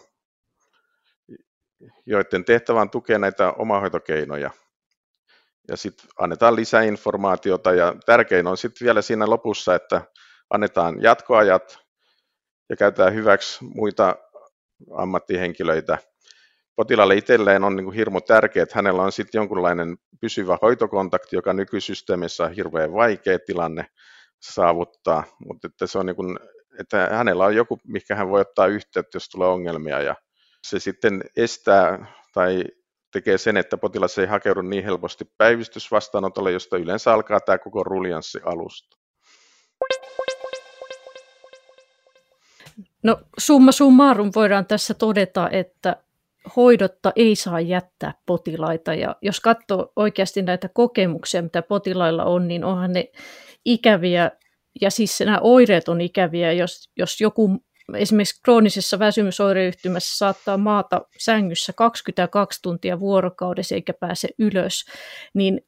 joiden 2.06 2.46
tehtävä 2.46 2.82
on 2.82 2.90
tukea 2.90 3.20
näitä 3.20 3.52
omahoitokeinoja. 3.52 4.52
Ja 5.68 5.78
sitten 5.78 6.10
annetaan 6.20 6.56
lisäinformaatiota 6.56 7.74
ja 7.74 7.96
tärkein 8.06 8.48
on 8.48 8.58
sitten 8.58 8.86
vielä 8.86 9.02
siinä 9.02 9.30
lopussa, 9.30 9.76
että 9.76 10.02
annetaan 10.50 11.02
jatkoajat 11.02 11.80
ja 12.70 12.76
käytetään 12.76 13.14
hyväksi 13.14 13.64
muita 13.64 14.16
ammattihenkilöitä. 14.98 15.98
Potilaalle 16.76 17.16
itselleen 17.16 17.64
on 17.64 17.76
niin 17.76 17.86
kuin 17.86 17.96
hirmu 17.96 18.22
tärkeää, 18.22 18.64
että 18.64 18.76
hänellä 18.76 19.02
on 19.02 19.12
sitten 19.12 19.40
jonkunlainen 19.40 19.98
pysyvä 20.22 20.58
hoitokontakti, 20.62 21.36
joka 21.36 21.54
nykysysteemissä 21.54 22.44
on 22.44 22.52
hirveän 22.52 22.94
vaikea 22.94 23.40
tilanne 23.40 23.86
saavuttaa, 24.42 25.24
mutta 25.46 25.68
että 25.68 25.88
se 25.88 26.00
on 26.00 26.06
niin 26.06 26.16
kuin, 26.16 26.40
että 26.80 27.10
hänellä 27.12 27.46
on 27.46 27.56
joku, 27.56 27.80
mikä 27.88 28.16
hän 28.16 28.30
voi 28.30 28.42
ottaa 28.42 28.68
yhteyttä, 28.68 29.16
jos 29.16 29.30
tulee 29.30 29.48
ongelmia 29.48 30.02
ja 30.02 30.16
se 30.64 30.80
sitten 30.80 31.22
estää 31.38 32.06
tai 32.34 32.64
tekee 33.12 33.38
sen, 33.38 33.58
että 33.58 33.78
potilas 33.78 34.18
ei 34.18 34.26
hakeudu 34.26 34.62
niin 34.62 34.84
helposti 34.84 35.26
päivystysvastaanotolle, 35.38 36.52
josta 36.52 36.78
yleensä 36.78 37.14
alkaa 37.14 37.40
tämä 37.40 37.58
koko 37.58 37.84
ruljanssi 37.84 38.40
alusta. 38.46 38.98
No 43.04 43.20
summa 43.38 43.72
summarum 43.72 44.32
voidaan 44.36 44.66
tässä 44.66 44.94
todeta, 44.94 45.50
että 45.50 45.96
hoidotta 46.56 47.12
ei 47.16 47.36
saa 47.36 47.60
jättää 47.60 48.14
potilaita. 48.26 48.94
Ja 48.94 49.16
jos 49.22 49.40
katsoo 49.40 49.92
oikeasti 49.96 50.42
näitä 50.42 50.70
kokemuksia, 50.74 51.42
mitä 51.42 51.62
potilailla 51.62 52.24
on, 52.24 52.48
niin 52.48 52.64
onhan 52.64 52.92
ne 52.92 53.06
ikäviä, 53.66 54.32
ja 54.82 54.90
siis 54.92 55.20
nämä 55.20 55.40
oireet 55.42 55.90
on 55.90 56.02
ikäviä, 56.02 56.52
jos, 56.52 56.90
jos 56.98 57.22
joku 57.22 57.60
esimerkiksi 57.94 58.42
kroonisessa 58.44 59.00
väsymysoireyhtymässä 59.00 60.18
saattaa 60.18 60.58
maata 60.58 61.02
sängyssä 61.18 61.74
22 61.74 62.60
tuntia 62.62 63.00
vuorokaudessa 63.00 63.76
eikä 63.76 63.94
pääse 63.94 64.30
ylös, 64.40 64.86
niin 65.34 65.62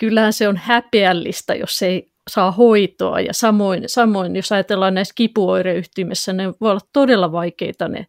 kyllähän 0.00 0.32
se 0.32 0.48
on 0.48 0.56
häpeällistä, 0.56 1.54
jos 1.54 1.82
ei 1.82 2.12
saa 2.30 2.52
hoitoa. 2.52 3.20
Ja 3.20 3.32
samoin, 3.32 3.84
samoin 3.86 4.36
jos 4.36 4.52
ajatellaan 4.52 4.94
näissä 4.94 5.14
kipuoireyhtymissä, 5.16 6.32
ne 6.32 6.48
voi 6.60 6.70
olla 6.70 6.80
todella 6.92 7.32
vaikeita 7.32 7.88
ne 7.88 8.06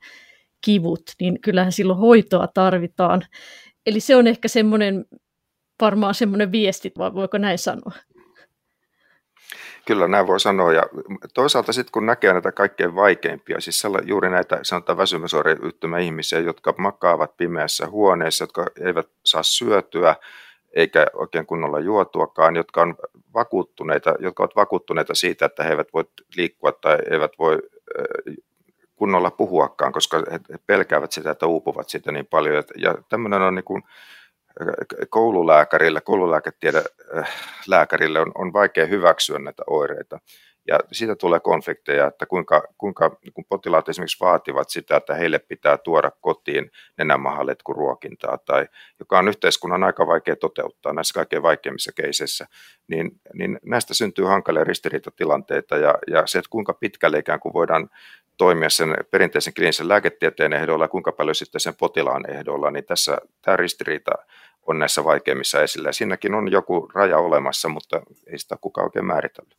kivut, 0.62 1.04
niin 1.19 1.41
kyllähän 1.41 1.72
silloin 1.72 2.00
hoitoa 2.00 2.48
tarvitaan. 2.48 3.22
Eli 3.86 4.00
se 4.00 4.15
on 4.15 4.28
ehkä 4.28 4.48
semmoinen, 4.48 5.06
varmaan 5.82 6.15
semmoinen 6.15 6.52
viesti, 6.52 6.91
vai 6.98 7.13
voiko 7.13 7.38
näin 7.38 7.58
sanoa? 7.58 7.91
Kyllä, 9.86 10.08
näin 10.08 10.28
voi 10.28 10.39
sanoa. 10.39 10.74
Ja 10.74 10.84
toisaalta 11.34 11.74
sitten 11.74 11.91
kun 11.91 12.06
näkee 12.06 12.34
näitä 12.34 12.52
kaikkein 12.52 12.95
vaikeimpia, 12.95 13.60
siis 13.60 13.84
juuri 14.06 14.30
näitä 14.30 14.60
sanotaan 14.63 14.98
väsymysoireyhtymä 14.98 16.00
ihmisiä, 16.00 16.39
jotka 16.39 16.74
makaavat 16.78 17.38
pimeässä 17.38 17.88
huoneessa, 17.88 18.43
jotka 18.43 18.65
eivät 18.86 19.08
saa 19.26 19.43
syötyä, 19.43 20.15
eikä 20.76 21.08
oikein 21.13 21.45
kunnolla 21.45 21.80
juotuakaan, 21.80 22.56
jotka, 22.56 22.82
on 22.82 22.95
vakuuttuneita, 23.34 24.15
jotka 24.19 24.43
ovat 24.43 24.56
vakuuttuneita 24.56 25.15
siitä, 25.15 25.45
että 25.45 25.63
he 25.63 25.69
eivät 25.69 25.93
voi 25.93 26.04
liikkua 26.36 26.72
tai 26.72 26.98
eivät 27.12 27.32
voi 27.39 27.60
kunnolla 28.99 29.31
puhuakaan, 29.31 29.91
koska 29.91 30.23
he 30.31 30.39
pelkäävät 30.67 31.12
sitä, 31.12 31.31
että 31.31 31.45
uupuvat 31.45 31.89
sitä 31.89 32.12
niin 32.12 32.25
paljon. 32.25 32.63
Ja 32.75 32.95
tämmöinen 33.09 33.41
on 33.41 33.55
niin 33.55 33.63
kuin 33.63 33.83
koululääkärille, 35.09 36.01
koululääketiede 36.01 36.83
lääkärille 37.67 38.19
on, 38.19 38.31
on 38.35 38.53
vaikea 38.53 38.85
hyväksyä 38.85 39.39
näitä 39.39 39.63
oireita. 39.67 40.19
Ja 40.69 40.79
siitä 40.91 41.15
tulee 41.15 41.39
konflikteja, 41.39 42.08
että 42.08 42.25
kuinka, 42.25 42.63
kuinka 42.77 43.17
kun 43.34 43.45
potilaat 43.49 43.89
esimerkiksi 43.89 44.19
vaativat 44.19 44.69
sitä, 44.69 44.97
että 44.97 45.15
heille 45.15 45.39
pitää 45.39 45.77
tuoda 45.77 46.12
kotiin 46.21 46.71
nenämahaletkuruokintaa, 46.97 48.38
tai 48.38 48.67
joka 48.99 49.19
on 49.19 49.27
yhteiskunnan 49.27 49.84
aika 49.84 50.08
vaikea 50.08 50.36
toteuttaa 50.36 50.93
näissä 50.93 51.13
kaikkein 51.13 51.43
vaikeimmissa 51.43 51.91
keiseissä, 51.91 52.47
niin, 52.88 53.12
niin 53.34 53.60
näistä 53.65 53.93
syntyy 53.93 54.25
hankalia 54.25 54.63
ristiriitatilanteita, 54.63 55.77
ja, 55.77 55.95
ja 56.08 56.27
se, 56.27 56.39
että 56.39 56.49
kuinka 56.49 56.73
pitkälle 56.73 57.19
ikään 57.19 57.39
kuin 57.39 57.53
voidaan 57.53 57.89
toimia 58.38 58.69
sen 58.69 58.95
perinteisen 59.12 59.53
kliinisen 59.53 59.88
lääketieteen 59.88 60.53
ehdolla 60.53 60.84
ja 60.84 60.88
kuinka 60.89 61.12
paljon 61.12 61.36
sitten 61.36 61.62
sen 61.62 61.75
potilaan 61.75 62.32
ehdolla, 62.32 62.71
niin 62.71 62.86
tässä 62.86 63.17
tämä 63.41 63.58
ristiriita 63.58 64.12
on 64.69 64.79
näissä 64.79 65.03
vaikeimmissa 65.03 65.62
esillä. 65.62 65.91
Siinäkin 65.91 66.34
on 66.34 66.51
joku 66.51 66.91
raja 66.93 67.17
olemassa, 67.17 67.69
mutta 67.69 68.01
ei 68.27 68.39
sitä 68.39 68.58
kukaan 68.62 68.86
oikein 68.86 69.05
määritellyt. 69.05 69.55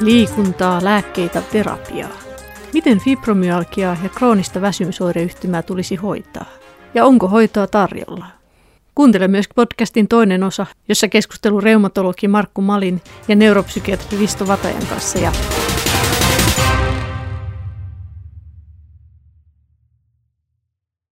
Liikuntaa, 0.00 0.84
lääkkeitä, 0.84 1.42
terapiaa. 1.52 2.18
Miten 2.72 2.98
fibromyalgiaa 2.98 3.96
ja 4.02 4.08
kroonista 4.08 4.60
väsymysoireyhtymää 4.60 5.62
tulisi 5.62 5.96
hoitaa? 5.96 6.46
Ja 6.94 7.04
onko 7.04 7.28
hoitoa 7.28 7.66
tarjolla? 7.66 8.26
Kuuntele 8.94 9.28
myös 9.28 9.46
podcastin 9.54 10.08
toinen 10.08 10.42
osa, 10.42 10.66
jossa 10.88 11.08
keskustelu 11.08 11.60
reumatologi 11.60 12.28
Markku 12.28 12.60
Malin 12.60 13.02
ja 13.28 13.36
neuropsykiatri 13.36 14.18
Risto 14.18 14.46
Vatajan 14.46 14.86
kanssa 14.86 15.18
jatkuu. 15.18 15.87